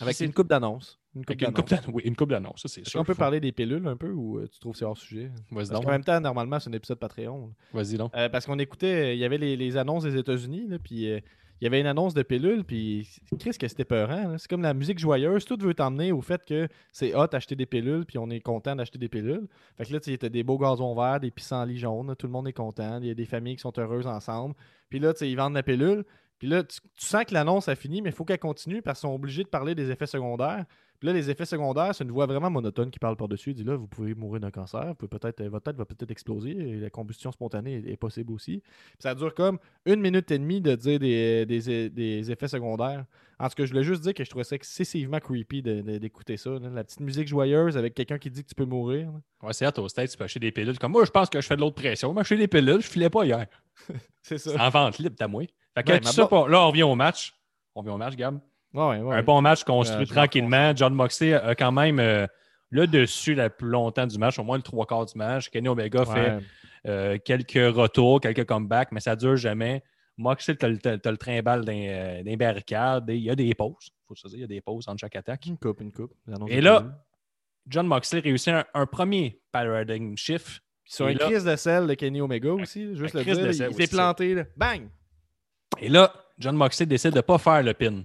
[0.00, 0.98] Avec une coupe d'annonce.
[1.14, 1.82] Une coupe avec une coupe d'annonce.
[1.84, 1.94] d'annonce.
[1.94, 3.00] Oui, une coupe ça, c'est Est-ce sûr.
[3.00, 5.30] qu'on peut parler des pilules un peu ou euh, tu trouves que c'est hors sujet?
[5.50, 5.84] Vas-y Parce donc.
[5.84, 7.52] qu'en même temps, normalement, c'est un épisode Patreon.
[7.72, 8.10] Vas-y donc.
[8.16, 11.20] Euh, parce qu'on écoutait, il y avait les, les annonces des États-Unis, puis euh,
[11.60, 14.36] il y avait une annonce de pilules, puis Chris, que c'était peurant.
[14.38, 17.66] C'est comme la musique joyeuse, tout veut t'emmener au fait que c'est hot d'acheter des
[17.66, 19.46] pilules, puis on est content d'acheter des pilules.
[19.76, 22.48] Fait que là, tu sais, des beaux gazons verts, des pissenlits jaunes, tout le monde
[22.48, 24.54] est content, il y a des familles qui sont heureuses ensemble.
[24.88, 26.04] Puis là, tu sais, ils vendent la pilule,
[26.40, 28.98] puis là, tu, tu sens que l'annonce a fini, mais il faut qu'elle continue parce
[28.98, 30.64] qu'ils sont obligés de parler des effets secondaires.
[31.02, 33.50] Puis là, les effets secondaires, c'est une voix vraiment monotone qui parle par-dessus.
[33.50, 35.84] Il dit là, vous pouvez mourir d'un cancer, vous pouvez peut-être, euh, votre tête va
[35.84, 38.60] peut-être exploser, et la combustion spontanée est, est possible aussi.
[38.60, 43.04] Puis ça dure comme une minute et demie de dire des, des- des effets secondaires.
[43.40, 46.50] En tout cas, je voulais juste dire que je trouvais ça excessivement creepy d'écouter ça.
[46.50, 46.68] là.
[46.72, 49.10] La petite musique joyeuse avec quelqu'un qui dit que tu peux mourir.
[49.10, 49.20] là.
[49.48, 50.78] Ouais, c'est hâte au stade, tu peux acheter des pilules.
[50.78, 52.12] Comme moi, je pense que je fais de l'autre pression.
[52.14, 53.46] Moi, fais des pilules, je filais pas hier.
[54.22, 54.52] C'est ça.
[54.52, 55.42] C'est en vente libre, t'as moi.
[55.74, 57.34] Fait que ça pour- là, on revient au match.
[57.74, 58.38] On revient au match, Gab.
[58.74, 59.16] Ouais, ouais, ouais.
[59.16, 60.72] Un bon match construit Euh, tranquillement.
[60.74, 62.26] John Moxley a quand même euh,
[62.70, 65.50] le dessus la plus longtemps du match, au moins le trois quarts du match.
[65.50, 66.38] Kenny Omega fait
[66.86, 69.82] euh, quelques retours, quelques comebacks, mais ça dure jamais.
[70.16, 73.04] Moxley, t'as- t'as le trimballe d'un euh, d'un barricade.
[73.08, 73.90] Il y a des pauses.
[74.08, 75.46] faut se dire, il y a des pauses entre chaque attaque.
[75.46, 76.12] Une coupe, une coupe.
[76.48, 76.98] Et là.
[77.68, 80.62] John Moxley réussit un, un premier paradigm shift.
[80.84, 83.70] Sur une crise de sel de Kenny Omega aussi, juste le crise dire, de sel,
[83.70, 84.34] il s'est planté.
[84.34, 84.44] là.
[84.56, 84.88] Bang!
[85.80, 88.02] Et là, John Moxley décide de ne pas faire le pin.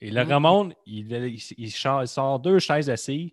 [0.00, 0.32] Et le Mhm.
[0.32, 3.30] remonte, il, il, il sort, il deux chaises assises,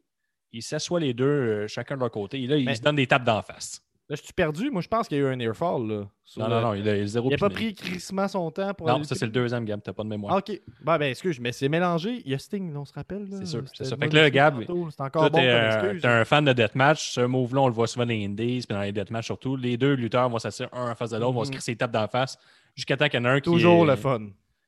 [0.51, 2.41] ils s'assoient les deux, euh, chacun de leur côté.
[2.41, 3.81] Et là, Mais- se donnent des tapes d'en face.
[4.09, 4.71] Là, je suis perdu.
[4.71, 5.85] Moi, je pense qu'il y a eu un airfall.
[5.85, 5.95] Là,
[6.37, 8.49] Non, le- non, non, il a, il a zéro Il n'a pas pris crissement son
[8.51, 9.81] temps pour Non, ça, c'est le deuxième, Gab.
[9.83, 10.33] T'as pas de mémoire.
[10.33, 10.61] Ah, ok.
[10.81, 12.21] Ben, ben, excuse, mais c'est mélangé.
[12.23, 13.27] Il y a Sting, on se rappelle.
[13.31, 13.97] C'est sûr, c'est ça.
[13.97, 17.11] Fait que là, Gab, C'est encore bon t'es un, un fan de deathmatch.
[17.15, 19.57] Ce move-là, on le voit souvent dans les indies, puis dans les deathmatch surtout.
[19.57, 21.55] Les deux lutteurs vont s'asseoir un en face de l'autre, vont se Mhm.
[21.55, 22.37] crisser les tapes d'en face,
[22.77, 24.21] jusqu'à temps qu'il y en a un qui, Toujours est- le fun.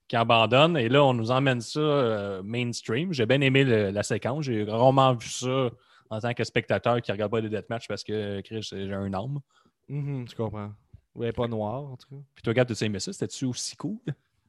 [0.09, 0.75] Qui abandonne.
[0.75, 3.13] Et là, on nous emmène ça euh, mainstream.
[3.13, 4.43] J'ai bien aimé le- la séquence.
[4.45, 5.69] J'ai rarement vu ça
[6.09, 9.39] en tant que spectateur qui regarde pas les deathmatch parce que Chris, j'ai un âme.
[9.87, 10.71] Mhm, je comprends.
[11.15, 12.21] Ouais, pas noir, en tout cas.
[12.35, 13.13] Puis toi, Gab, tu aimé ça?
[13.13, 13.97] C'était-tu aussi cool?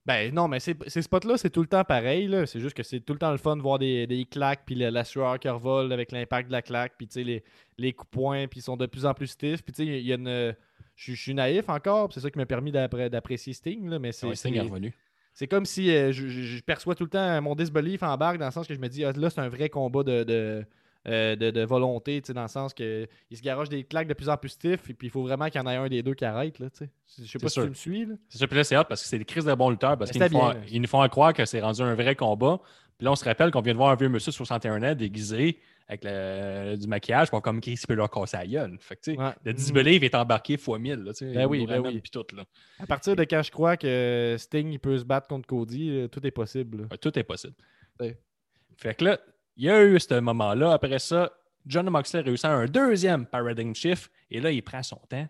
[0.07, 2.31] Ben non, mais ces, ces spots-là, c'est tout le temps pareil.
[2.47, 4.75] C'est juste que c'est tout le temps le fun de voir des, des claques, puis
[4.75, 7.45] la, la sueur qui revole avec l'impact de la claque, puis tu sais, les,
[7.77, 9.63] les coups points, puis ils sont de plus en plus stiffs.
[9.63, 10.57] Puis tu sais, il y a une.
[10.97, 14.35] Je suis naïf encore, c'est ça qui m'a permis d'apprécier Sting, là, mais c'est Ouais,
[14.35, 14.95] Sting est revenu.
[15.33, 18.53] C'est comme si euh, je, perçois tout le temps mon disbelief en barque, dans le
[18.53, 20.65] sens que je me dis, ah, là, c'est un vrai combat de, de,
[21.09, 24.29] euh, de, de volonté, dans le sens que il se garoche des claques de plus
[24.29, 26.15] en plus stiffs, et puis il faut vraiment qu'il y en ait un des deux
[26.15, 26.59] qui arrête.
[26.59, 28.09] Là, je sais pas si tu me suis.
[28.29, 30.11] C'est sûr, puis là, c'est hot parce que c'est des crises de bons lutteurs parce
[30.11, 32.61] qu'ils nous, font, bien, ils nous font croire que c'est rendu un vrai combat.
[32.99, 34.95] Puis là, on se rappelle qu'on vient de voir un vieux monsieur de 61 ans
[34.95, 35.59] déguisé
[35.91, 38.77] avec le- du maquillage, on comme Chris il peut leur casser la gueule.
[38.79, 39.33] Fait que, tu sais, Ouais.
[39.45, 40.95] le disbelief est embarqué fois 1000.
[41.01, 42.01] Là, tu sais, Ben oui, ben oui.
[42.01, 42.45] puis tout, là.
[42.79, 46.09] À partir de quand je crois que Sting il peut se battre contre Cody, euh,
[46.09, 46.87] tout est possible.
[46.91, 47.55] Ouais, tout est possible.
[47.99, 48.17] Ouais.
[48.77, 49.19] Fait que là,
[49.57, 50.73] il y a eu ce moment-là.
[50.73, 51.33] Après ça,
[51.67, 54.11] John Moxley réussit un deuxième paradigm shift.
[54.31, 55.29] Et là, il prend son temps.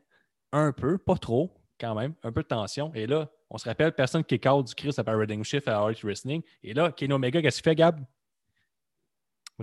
[0.52, 2.12] Un peu, pas trop, quand même.
[2.22, 2.92] Un peu de tension.
[2.94, 5.96] Et là, on se rappelle, personne qui out du Chris à paradigm shift à Hard
[6.04, 6.42] Wrestling.
[6.62, 7.98] Et là, Kenny Omega, qu'est-ce qu'il fait, Gab?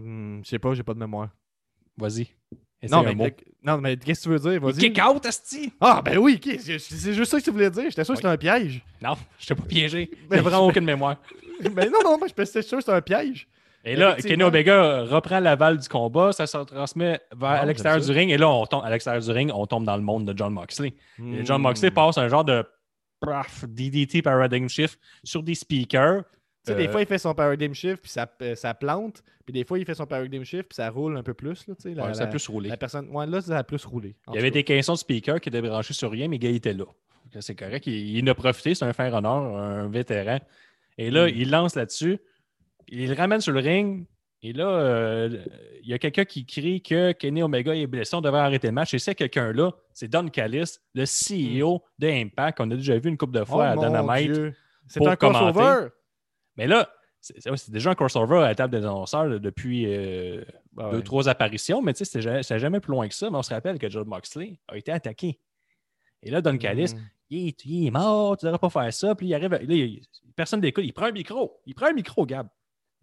[0.01, 1.29] Hmm, je sais pas, j'ai pas de mémoire.
[1.97, 2.27] Vas-y.
[2.91, 3.27] Non mais, mot.
[3.63, 4.61] non, mais qu'est-ce que tu veux dire?
[4.61, 4.77] Vas-y.
[4.77, 5.73] kick out, Asti!
[5.81, 6.77] Ah, ben oui, c'est
[7.13, 7.85] juste ça que tu voulais dire.
[7.89, 8.83] J'étais sûr que c'était un piège.
[9.01, 10.11] Non, je t'ai pas piégé.
[10.31, 11.17] J'ai vraiment aucune mémoire.
[11.75, 13.47] mais non, non, moi, j'étais sûr que c'était un piège.
[13.83, 14.43] Et là, Kenny.
[14.43, 18.31] Omega reprend l'aval du combat, ça se transmet vers à Ah, l'extérieur j'aime du ring,
[18.31, 20.53] et là, on tombe, à l'extérieur du ring, on tombe dans le monde de John
[20.53, 20.93] Moxley.
[21.19, 21.63] Et John Hmm.
[21.63, 22.63] Moxley passe un genre de
[23.21, 26.23] paf, DDT paradigm shift sur des speakers.
[26.67, 29.23] Tu sais, des Euh, fois, il fait son paradigm shift, puis ça, euh, ça plante.
[29.45, 31.65] Puis des fois, il fait son paradigm shift, puis ça roule un peu plus.
[31.67, 32.69] Là, la, ouais, ça a plus roulé.
[32.69, 33.09] la personne...
[33.09, 34.15] Ouais, là, ça a plus roulé.
[34.29, 34.53] Il y avait cas.
[34.55, 36.85] des caissons de speakers qui étaient branchés sur rien, mais il était là.
[37.39, 37.87] C'est correct.
[37.87, 38.73] Il, il en a profité.
[38.75, 40.39] C'est un fer honneur, un vétéran.
[40.97, 41.33] Et là, Mm.
[41.35, 42.19] il lance là-dessus.
[42.87, 44.05] Il le ramène sur le ring.
[44.43, 45.43] Et là, euh,
[45.83, 48.15] il y a quelqu'un qui crie que Kenny Omega est blessé.
[48.15, 48.93] On devrait arrêter le match.
[48.93, 52.59] Et c'est quelqu'un-là, c'est Don Callis, le CEO de Impact.
[52.61, 54.53] On a déjà vu une couple de Oh fois à mon Dynamite.
[54.87, 55.87] C'est un crossover.
[56.57, 56.89] Mais là,
[57.21, 60.43] c'est c'est- c'est déjà un crossover à la table des annonceurs depuis euh,
[60.77, 63.29] Ah deux, trois apparitions, mais tu sais, c'était jamais, plus loin que ça.
[63.29, 65.39] Mais on se rappelle que John Moxley a été attaqué.
[66.23, 66.99] Et là, Don Callis, Hmm.
[67.29, 69.15] il, est, il est mort, tu devrais pas faire ça.
[69.15, 70.01] Puis il arrive, là, il-
[70.35, 70.83] personne n'écoute.
[70.85, 71.59] Il prend un micro.
[71.65, 72.47] Il prend un micro, Gab.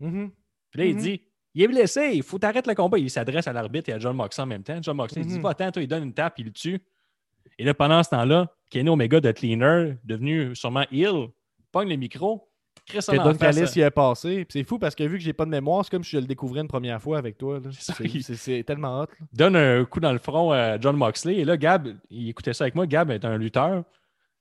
[0.00, 0.30] Mhm.
[0.70, 1.00] Puis là, il Mhm.
[1.00, 1.22] dit
[1.56, 2.98] il est blessé, il faut t'arrêter le combat.
[2.98, 4.78] Il s'adresse à l'arbitre et à John Moxley en même temps.
[4.82, 5.42] John Moxley il dit Mhm.
[5.42, 6.80] Va-t'en, toi, il donne une tape, il le tue.
[7.58, 11.28] Et là, pendant ce temps-là, Kenny Omega de Cleaner, devenu sûrement ill,
[11.70, 12.48] pogne le micro,
[12.86, 13.34] Que Don.
[13.34, 14.44] Callis y a passé.
[14.44, 16.18] Puis c'est fou parce que vu que j'ai pas de mémoire, c'est comme si je
[16.18, 17.60] le découvrais une première fois avec toi.
[17.70, 19.06] C'est tellement hot.
[19.06, 19.26] là.
[19.32, 21.36] donne un coup dans le front à John Moxley.
[21.36, 22.86] Et là, Gab, il écoutait ça avec moi.
[22.86, 23.84] Gab est un lutteur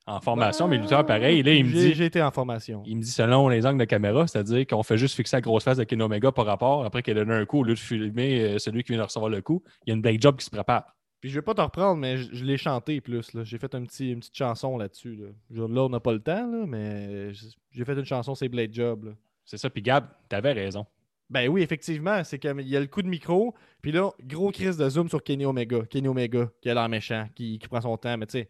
[0.05, 1.39] en formation, mais lutteur pareil.
[1.39, 2.83] Et là, il me dit, J'ai été en formation.
[2.85, 5.63] il me dit selon les angles de caméra, c'est-à-dire qu'on fait juste fixer la grosse
[5.63, 6.83] face de Kenny Omega par rapport.
[6.83, 9.05] Après qu'il a donné un coup, au lieu de filmer euh, celui qui vient de
[9.05, 10.83] recevoir le coup, il y a une blade job qui se prépare.
[11.23, 13.31] Puis je vais pas te reprendre, mais je, je l'ai chanté plus.
[13.43, 15.15] J'ai fait un petit, une petite chanson là-dessus.
[15.15, 15.27] Là.
[15.67, 19.15] Là, on n'a pas le temps, là, mais j'ai fait une chanson, c'est Blade Job.
[19.45, 19.69] C'est ça.
[19.69, 20.85] Puis Gab, t'avais raison.
[21.29, 24.51] Ben oui, effectivement, c'est comme il y a le coup de micro, puis là, gros
[24.51, 25.85] crise de zoom sur Kenny Omega.
[25.89, 28.49] Kenny Omega, qui a l'air méchant, qui, qui prend son temps, mais tu sais.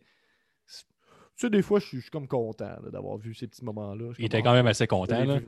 [1.36, 4.12] Tu sais, des fois, je suis je suis comme content d'avoir vu ces petits moments-là.
[4.20, 5.26] Il était quand ah, même assez je content.
[5.26, 5.40] là.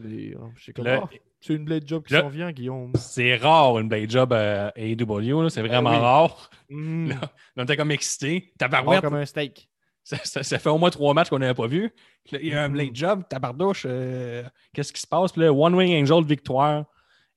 [0.74, 2.92] comme, Là- ah, c'est une blade job qui Là- s'en vient, Guillaume.
[2.96, 5.50] C'est rare une blade job à AEW.
[5.50, 5.98] C'est vraiment oui.
[5.98, 6.50] rare.
[6.70, 7.10] Mm.
[7.10, 7.16] Là,
[7.58, 8.40] On était comme excités.
[8.42, 9.70] Mort Tabarouette, comme un steak.
[10.04, 11.92] ça, ça- ça fait au moins trois matchs qu'on n'avait pas vu.
[12.32, 12.74] Il y a un Mhm.
[12.74, 13.86] blade job, tabardouche.
[13.88, 14.44] euh,
[14.74, 15.32] Qu'est-ce qui se passe?
[15.34, 16.86] Puis là, One Wing Angel victoire.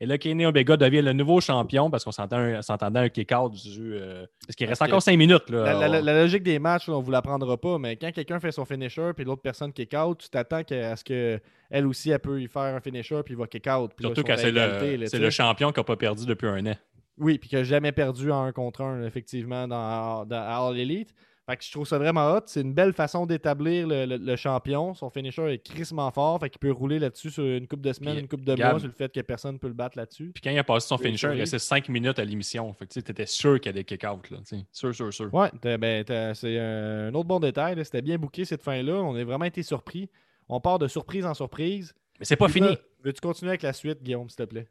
[0.01, 3.95] Et là, Kenny Omega devient le nouveau champion parce qu'on s'entend- s'entendait un kick-out du.
[3.95, 5.51] euh, parce qu'il reste Parce encore cinq minutes.
[5.51, 8.39] Là, La, la- la- la logique des matchs, on vous l'apprendra pas, mais quand quelqu'un
[8.39, 12.11] fait son finisher puis l'autre personne kick out, tu t'attends à ce que elle aussi
[12.11, 13.91] elle peut y faire un finisher puis il va kick out.
[13.97, 14.61] Puis là, Surtout quand c'est le,
[14.99, 16.75] là, c'est le champion qui n'a pas perdu depuis un an.
[17.19, 20.79] Oui, puis qui a jamais perdu en un contre un, effectivement, dans, dans à All
[20.79, 21.13] Elite.
[21.49, 22.41] Fait que je trouve ça vraiment hot.
[22.47, 24.93] C'est une belle façon d'établir le, le- le champion.
[24.93, 26.39] Son finisher est crissement fort.
[26.41, 28.73] Fait qu'il peut rouler là-dessus sur une coupe de semaines, Puis, une coupe de Gab-
[28.73, 30.31] mois, sur le fait que personne ne peut le battre là-dessus.
[30.35, 32.71] Puis quand il a passé son finisher, il restait cinq minutes à l'émission.
[32.75, 34.29] Fait que tu étais sûr qu'il y kick-out.
[34.31, 34.67] là, tu sais.
[34.71, 35.33] Sûr, sûr, sûr.
[35.33, 37.83] Ouais, ben, c'est un autre bon détail.
[37.85, 38.95] C'était bien booké cette fin-là.
[38.97, 40.11] On a vraiment été surpris.
[40.51, 41.95] On part de surprise en surprise.
[42.19, 42.77] Mais c'est pas Puis fini.
[43.03, 44.67] Veux-tu continuer avec la suite, Guillaume, s'il te plaît?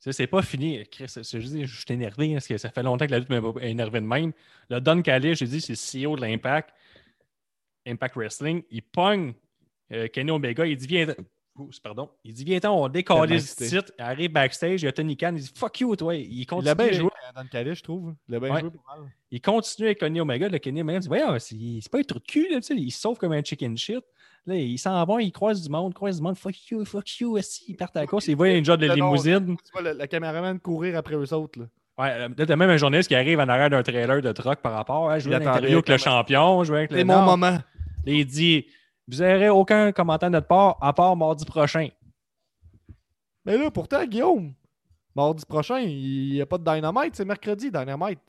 [0.00, 0.82] Ça, c'est pas fini.
[0.90, 3.40] Chris, je, dis, je suis énervé parce que ça fait longtemps que la lutte m'a
[3.60, 4.32] énervé de même.
[4.70, 6.70] Le Don Callis, j'ai dit, c'est le CEO de l'Impact,
[7.86, 8.62] Impact Wrestling.
[8.70, 9.34] Il pogne
[9.92, 10.64] euh, Kenny Omega.
[10.66, 11.14] Il dit, viens.
[11.82, 12.08] Pardon.
[12.24, 13.92] Il dit, viens on décolle le titre.
[13.98, 14.80] Il arrive backstage.
[14.80, 15.34] Il y a Tony Khan.
[15.36, 16.14] Il dit, fuck you, toi.
[16.14, 16.66] Il continue.
[16.66, 18.14] Il a bien joué Don Callis, je trouve.
[18.26, 18.60] Il a bien Ouais.
[18.62, 19.10] joué pour mal.
[19.30, 20.48] Il continue avec Kenny Omega.
[20.48, 22.48] Le Kenny Omega dit, voyons, c'est pas un truc de cul.
[22.50, 24.02] Là, il se sauve comme un chicken shit.
[24.46, 26.36] Là, il s'en va, il croise du monde, croise du monde.
[26.36, 27.36] Fuck you, fuck you.
[27.36, 28.26] Esti, Il part à la course.
[28.28, 29.56] Il voit un job de limousine.
[29.56, 31.60] Tu vois le, le caméraman courir après eux autres.
[31.60, 31.66] Là.
[31.98, 34.60] Ouais, euh, là, t'as même un journaliste qui arrive en arrière d'un trailer de truck
[34.60, 35.10] par rapport.
[35.10, 36.64] Hein, je veux une attendait interview avec le champion.
[36.64, 37.50] Je veux avec le C'est mon moment.
[37.50, 37.62] Là,
[38.06, 38.66] il dit
[39.06, 41.88] Vous n'aurez aucun commentaire de notre part à part mardi prochain.
[43.44, 44.54] Mais là, pourtant, Guillaume,
[45.14, 47.16] mardi prochain, il n'y a pas de Dynamite.
[47.16, 48.20] C'est mercredi, Dynamite.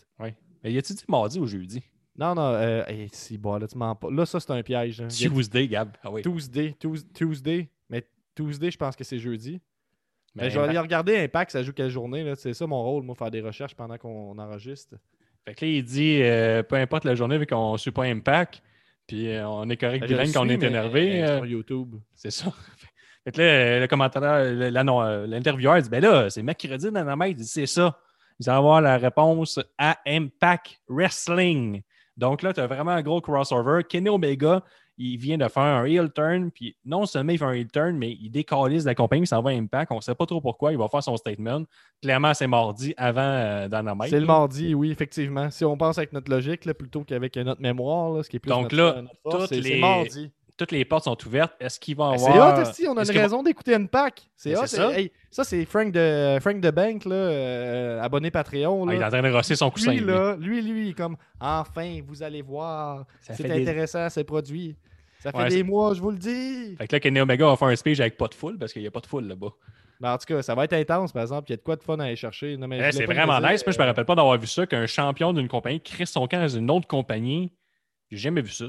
[0.63, 1.81] Mais y a-tu dit mardi ou jeudi?
[2.21, 4.09] Non, non, euh, hey, si, bon, là, tu mens pas.
[4.11, 5.01] Là, ça, c'est un piège.
[5.01, 5.07] hein.
[5.07, 5.89] Tuesday, Gab.
[6.03, 6.21] Ah oui.
[6.21, 7.67] Tuesday, Tues- Tuesday.
[7.89, 8.05] Mais
[8.35, 9.59] Tuesday, je pense que c'est jeudi.
[10.35, 12.23] Mais Mais je vais aller regarder Impact, ça joue quelle journée.
[12.23, 12.35] là?
[12.35, 14.95] C'est ça mon rôle, moi, faire des recherches pendant qu'on enregistre.
[15.43, 18.03] Fait que là, il dit euh, Peu importe la journée, vu qu'on ne suit pas
[18.03, 18.61] Impact,
[19.07, 21.23] puis euh, on est correct, bilingue, qu'on suis, est mais, énervé.
[21.23, 21.95] euh, euh, Sur YouTube.
[22.13, 22.45] C'est ça.
[23.25, 24.45] Fait que là, le commentateur,
[25.27, 27.27] l'intervieweur dit Ben là, c'est mercredi dans la main.
[27.27, 27.97] Il dit C'est ça.
[28.39, 31.81] Ils vont avoir la réponse à Impact Wrestling.
[32.17, 33.83] Donc là, tu as vraiment un gros crossover.
[33.87, 34.63] Kenny Omega,
[34.97, 36.51] il vient de faire un heel turn.
[36.51, 39.41] Puis non seulement il fait un heel turn, mais il décalise la compagnie, il s'en
[39.41, 39.91] va à Impact.
[39.91, 40.71] On ne sait pas trop pourquoi.
[40.71, 41.63] Il va faire son statement.
[42.01, 44.09] Clairement, c'est mardi avant euh, Dynamite.
[44.09, 45.49] C'est le mardi, oui, effectivement.
[45.49, 48.39] Si on pense avec notre logique, là, plutôt qu'avec notre mémoire, là, ce qui est
[48.39, 50.31] plus Donc notre, là, notre force, toutes les- mardi.
[50.61, 51.53] Toutes les portes sont ouvertes.
[51.59, 52.55] Est-ce qu'il va Ben, avoir.
[52.55, 54.27] C'est hot, esti, on a une va- raison d'écouter Impact.
[54.35, 54.67] C'est Ben, hot.
[54.67, 54.91] c'est ça.
[54.95, 58.87] Hey, ça, c'est Frank de, Frank de Bank, là, euh, abonné Patreon.
[58.87, 59.91] Ah, il est en train de rosser son coussin.
[59.91, 60.05] lui, lui.
[60.05, 64.75] là, lui, lui, il est comme enfin, vous allez voir, c'est des- intéressant ces produits.
[65.19, 66.75] Ça fait Ouais, des mois, je vous le dis.
[66.77, 68.83] Fait que là, Kenny Omega va faire un speech avec pas de foule parce qu'il
[68.83, 69.49] n'y a pas de foule là-bas.
[69.99, 71.49] Ben, en tout cas, ça va être intense, par exemple.
[71.49, 72.53] Il y a de quoi de fun à aller chercher.
[72.59, 73.65] Eh, c'est vraiment nice.
[73.65, 76.27] Moi, je me euh, rappelle pas d'avoir vu ça, qu'un champion d'une compagnie crée son
[76.27, 77.51] camp dans une autre compagnie.
[78.11, 78.65] J'ai jamais vu ça.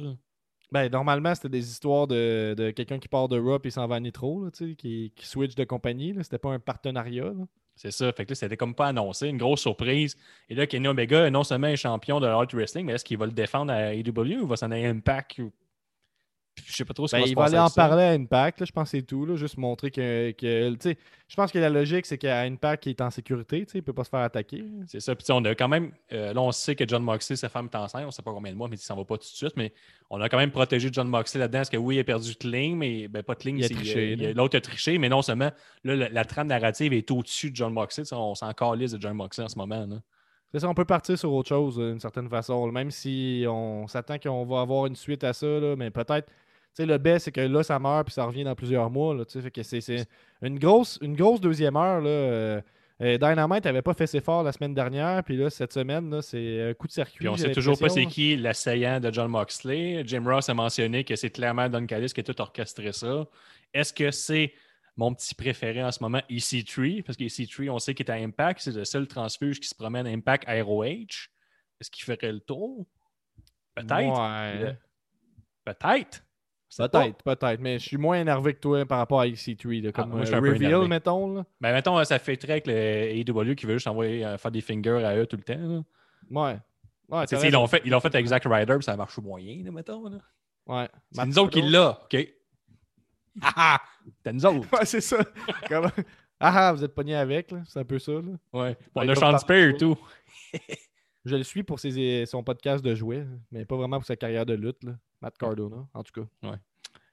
[0.72, 3.96] Ben, normalement, c'était des histoires de, de quelqu'un qui part de Raw et s'en va
[3.96, 4.46] à Nitro,
[4.78, 6.14] qui, qui switch de compagnie.
[6.22, 7.30] C'était pas un partenariat.
[7.76, 8.10] C'est ça.
[8.12, 9.28] Fait que là, c'était comme pas annoncé.
[9.28, 10.16] Une grosse surprise.
[10.48, 13.18] Et là, Kenny Omega est non seulement un champion de Hard Wrestling, mais est-ce qu'il
[13.18, 15.40] va le défendre à AEW ou va s'en aller à Impact?
[15.40, 15.52] ou-
[16.66, 17.88] Je sais pas trop ce Ben, il va aller en ça.
[17.88, 19.24] parler à Impact, là, je pense que c'est tout.
[19.24, 22.86] Là, juste montrer que, que tu sais, je pense que la logique, c'est qu'à Impact,
[22.86, 24.62] il est en sécurité, tu sais, il peut pas se faire attaquer.
[24.86, 25.14] C'est ça.
[25.14, 25.92] Puis on a quand même.
[26.12, 28.04] euh, là, on sait que John Moxley, sa femme est enceinte.
[28.06, 29.56] On sait pas combien de mois, mais il s'en va pas tout de suite.
[29.56, 29.72] Mais
[30.10, 31.60] on a quand même protégé John Moxley là-dedans.
[31.60, 33.58] Parce que oui, il a perdu Kling, mais ben, pas Kling.
[33.58, 34.32] Là.
[34.34, 35.50] L'autre a triché, mais non seulement.
[35.84, 38.04] Là, la, la trame narrative est au-dessus de John Moxley.
[38.12, 39.86] On s'en calisse de John Moxley en ce moment.
[39.86, 39.96] Là.
[40.52, 42.70] C'est ça, on peut partir sur autre chose euh, d'une certaine façon.
[42.70, 46.28] Même si on s'attend qu'on va avoir une suite à ça, là, mais peut-être.
[46.74, 49.14] Sais, le best, c'est que là, ça meurt puis ça revient dans plusieurs mois.
[49.14, 50.06] Là, fait que c'est,
[50.40, 52.00] une, grosse, une grosse deuxième heure.
[52.00, 52.60] Là, euh,
[53.02, 56.70] euh, Dynamite n'avait pas fait ses forts la semaine dernière, puis là, cette semaine, c'est
[56.70, 57.18] un coup de circuit.
[57.18, 60.02] Puis on sait toujours pas c'est qui l'assaillant de John Moxley.
[60.06, 63.26] Jim Ross a mentionné que c'est clairement Don Callis qui a tout orchestré ça.
[63.74, 64.54] Est-ce que c'est
[64.96, 67.02] mon petit préféré en ce moment, EC3?
[67.02, 68.60] Parce que EC3, on sait qu'il est à Impact.
[68.60, 71.28] C'est le seul transfuge qui se promène à Impact ROH.
[71.80, 72.86] Est-ce qu'il ferait le tour?
[73.74, 74.20] Peut-être.
[74.20, 74.76] Ouais.
[75.64, 76.24] Peut-être.
[76.78, 79.82] Peut-être, peut-être, mais je suis moins énervé que toi par rapport à EC3.
[79.82, 81.34] Là, comme moi, je suis euh, Reveal, mettons.
[81.34, 81.44] Là.
[81.60, 84.60] Ben, mettons, ça fait très avec le AEW qui veut juste envoyer euh, faire des
[84.62, 85.58] fingers à eux tout le temps.
[85.58, 85.82] là.
[86.30, 86.58] Ouais.
[87.08, 89.62] Ouais, t'as ils l'ont fait, ils l'ont fait avec Zack Ryder, puis ça marche moyen,
[89.64, 90.08] là, mettons.
[90.08, 90.18] là.
[90.66, 90.88] Ouais.
[91.10, 92.16] C'est nous autres qui l'a, OK?
[93.42, 93.80] Ah ah!
[94.24, 94.68] C'est nous autres.
[94.72, 95.18] Ouais, c'est ça.
[95.68, 95.90] Comme-
[96.40, 97.58] Ah ah, vous êtes pogné avec, là.
[97.68, 98.20] C'est un peu ça, là.
[98.52, 98.76] Ouais.
[98.94, 99.96] On a Sean Spear et tout.
[101.24, 104.44] Je le suis pour ses- son podcast de jouets, mais pas vraiment pour sa carrière
[104.46, 104.92] de lutte, là.
[105.20, 106.48] Matt Cardona, en tout cas.
[106.48, 106.56] Ouais.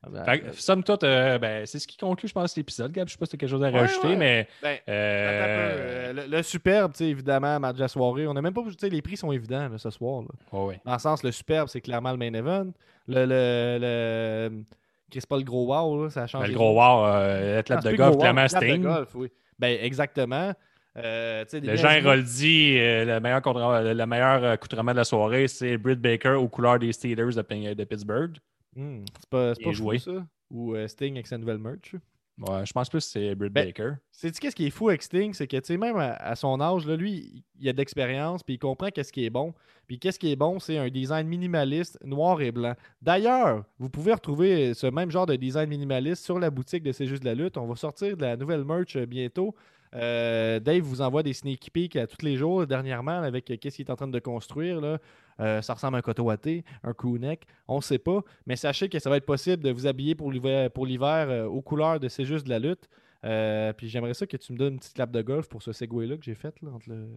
[0.01, 2.91] Ah, ben, Fait que, somme toute, euh, ben, c'est ce qui conclut, je pense, l'épisode.
[2.91, 4.15] Gab, je sais pas si tu as quelque chose à Ouais, rajouter, ouais.
[4.15, 4.47] mais.
[4.63, 8.25] ben, euh, peu, euh, le, le superbe, évidemment, match de la soirée.
[8.25, 10.21] On a même pas, les prix sont évidents là, ce soir.
[10.21, 10.27] Là.
[10.57, 10.81] ouais, ouais.
[10.85, 12.67] Dans le sens, le superbe, c'est clairement le main event.
[13.07, 14.63] Le, le, le...
[15.11, 16.47] Chris Paul gros wow, là, ça a Ben, changé.
[16.51, 18.81] le gros wow, euh, Ah, l'athlète de golf, clairement Sting.
[18.83, 19.29] golf, oui.
[19.57, 20.53] Ben, exactement.
[20.97, 21.91] Euh, des Le Jean.
[21.91, 26.47] Héroldi, euh, le meilleur, le meilleur euh, accoutrement de la soirée, c'est Britt Baker aux
[26.47, 28.37] couleurs des Steelers de, Pittsburgh.
[28.75, 29.99] Hmm, c'est pas, c'est pas fou, joué.
[29.99, 30.25] ça?
[30.49, 31.95] Ou euh, Sting avec sa nouvelle merch?
[32.39, 33.91] Ouais, je pense plus que c'est Britt Ben, Baker.
[34.11, 35.33] C'est-tu qu'est-ce qui est fou avec Sting?
[35.33, 38.43] C'est que, tu sais, même à, à son âge, là, lui, il a de l'expérience,
[38.43, 39.53] puis il comprend qu'est-ce qui est bon.
[39.89, 42.75] Puis qu'est-ce qui est bon, c'est un design minimaliste, noir et blanc.
[43.01, 47.07] D'ailleurs, vous pouvez retrouver ce même genre de design minimaliste sur la boutique de C'est
[47.07, 47.57] juste de la lutte.
[47.57, 49.55] On va sortir de la nouvelle merch euh, bientôt.
[49.95, 53.77] Euh, Dave vous envoie des sneak peeks à tous les jours dernièrement avec euh, qu'est-ce
[53.77, 54.79] qu'il est en train de construire.
[54.79, 54.99] Là.
[55.39, 58.21] Euh, ça ressemble à un coteau thé, un crew-neck, on ne sait pas.
[58.45, 61.45] Mais sachez que ça va être possible de vous habiller pour l'hiver, pour l'hiver euh,
[61.45, 62.89] aux couleurs de C'est juste de la lutte.
[63.25, 65.71] Euh, puis j'aimerais ça que tu me donnes une petite clap de golf pour ce
[65.71, 66.53] segway-là que j'ai fait.
[66.61, 67.09] Là, entre le...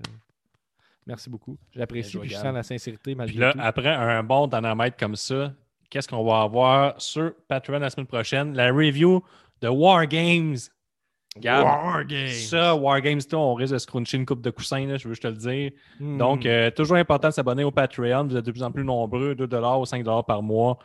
[1.07, 1.59] Merci beaucoup.
[1.75, 3.59] J'apprécie, Bien puis je sens la sincérité Puis malgré là, tout.
[3.61, 5.53] après un bon dynamite comme ça,
[5.91, 8.55] qu'est-ce qu'on va avoir sur Patreon la semaine prochaine?
[8.55, 9.23] La review
[9.61, 10.57] de War Games.
[11.39, 12.29] Gab, War Games.
[12.29, 15.09] Ça, War Games, toi, on risque de se cruncher une coupe de coussins, là, je
[15.09, 15.71] veux juste te le dire.
[15.99, 16.19] Hmm.
[16.19, 18.27] Donc, euh, toujours important de s'abonner au Patreon.
[18.27, 20.79] Vous êtes de plus en plus nombreux, 2 ou 5 par mois.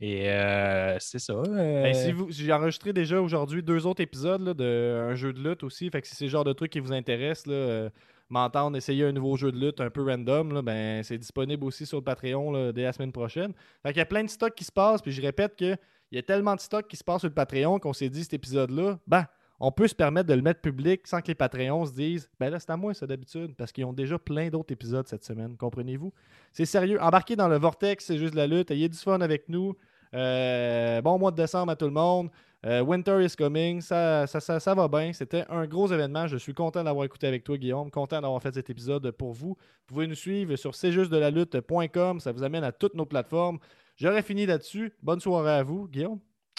[0.00, 1.34] Et euh, c'est ça.
[1.34, 5.32] euh, Ben, si vous- J'ai enregistré déjà aujourd'hui deux autres épisodes là, de un jeu
[5.32, 5.88] de lutte aussi.
[5.90, 7.88] Fait que si c'est le genre de truc qui vous intéresse, là,
[8.28, 11.86] m'entendre essayer un nouveau jeu de lutte un peu random, là, ben, c'est disponible aussi
[11.86, 13.52] sur le Patreon là, dès la semaine prochaine.
[13.84, 15.02] Fait qu'il y a plein de stocks qui se passent.
[15.02, 15.78] Puis je répète qu'il
[16.10, 18.34] y a tellement de stocks qui se passent sur le Patreon qu'on s'est dit cet
[18.34, 19.26] épisode-là, ben,
[19.64, 22.50] on peut se permettre de le mettre public sans que les Patreons se disent Ben
[22.50, 25.56] là, c'est à moi ça d'habitude, parce qu'ils ont déjà plein d'autres épisodes cette semaine,
[25.56, 26.12] comprenez-vous?
[26.52, 27.00] C'est sérieux.
[27.00, 28.72] Embarquez dans le vortex, c'est juste de la lutte.
[28.72, 29.76] Ayez du fun avec nous.
[30.14, 32.28] Euh, bon mois de décembre à tout le monde.
[32.66, 33.80] Euh, winter is coming.
[33.80, 35.12] Ça, ça, ça, ça va bien.
[35.12, 36.26] C'était un gros événement.
[36.26, 37.88] Je suis content d'avoir écouté avec toi, Guillaume.
[37.92, 39.56] Content d'avoir fait cet épisode pour vous.
[39.86, 42.18] Vous pouvez nous suivre sur cjustdelalutte.com.
[42.18, 43.60] Ça vous amène à toutes nos plateformes.
[43.96, 44.92] J'aurais fini là-dessus.
[45.02, 46.18] Bonne soirée à vous, Guillaume.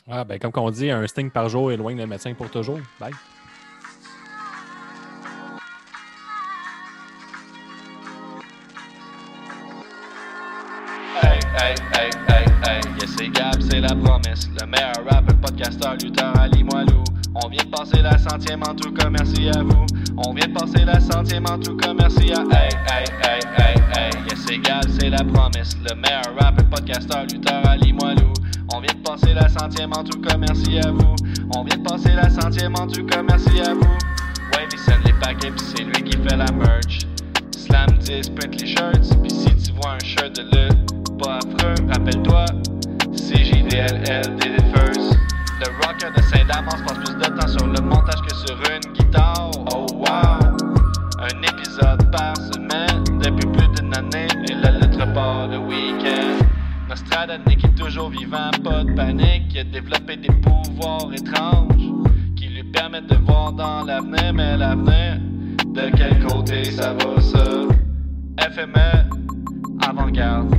[0.09, 2.79] Ah, ben, comme on dit, un sting par jour éloigne le médecin pour toujours.
[2.99, 3.11] Bye.
[11.23, 11.39] Hey,
[11.95, 14.49] hey, yes c'est Gab, c'est la promesse.
[14.59, 17.03] Le meilleur rappeur, podcasteur, lutteur, Ali Moilou.
[17.35, 19.85] On vient de passer la centième en tout cas, merci à vous.
[20.17, 23.75] On vient de passer la centième en tout cas, merci à Hey, hey, hey, hey,
[23.95, 25.77] hey, yes c'est Gab, c'est la promesse.
[25.77, 28.33] Le meilleur rappeur, podcasteur, lutteur, Ali Moilou.
[28.75, 31.15] On vient de passer la centième en tout cas, merci à vous.
[31.55, 33.81] On vient de passer la centième en tout cas, merci à vous.
[33.81, 37.01] Ouais, il send les paquets, pis c'est lui qui fait la merch.
[37.55, 41.75] Slam 10, print les shirts, pis si tu vois un shirt de lutte, pas affreux,
[41.87, 42.45] rappelle-toi,
[43.13, 43.43] c'est
[44.73, 45.17] first.
[45.59, 49.51] Le rocker de Saint-Damas passe plus de temps sur le montage que sur une guitare.
[49.71, 50.57] Oh wow!
[51.19, 56.42] Un épisode par semaine depuis plus d'une année et la lettre part le week-end.
[56.93, 61.91] Nostradanic est toujours vivant, pas de panique, il a développé des pouvoirs étranges
[62.35, 65.17] qui lui permettent de voir dans l'avenir, mais l'avenir,
[65.65, 67.43] de quel côté ça va ça?
[68.47, 69.09] FME,
[69.81, 70.53] avant-garde,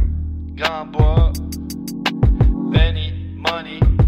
[0.56, 1.30] Grand Bois,
[2.72, 3.03] Benny,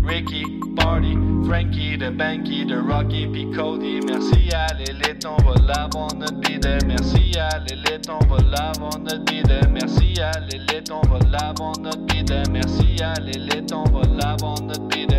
[0.07, 0.45] Ricky,
[0.77, 1.17] Party,
[1.47, 4.01] Frankie, de Banky, de Rocky, puis Cody.
[4.07, 6.79] Merci à l'élite, on va l'avoir notre bidet.
[6.87, 9.67] Merci à l'élite, on va l'avoir notre bidet.
[9.69, 12.43] Merci à l'élite, on va l'avoir notre bidet.
[12.53, 15.16] Merci à l'élite, on va l'avoir notre bidet.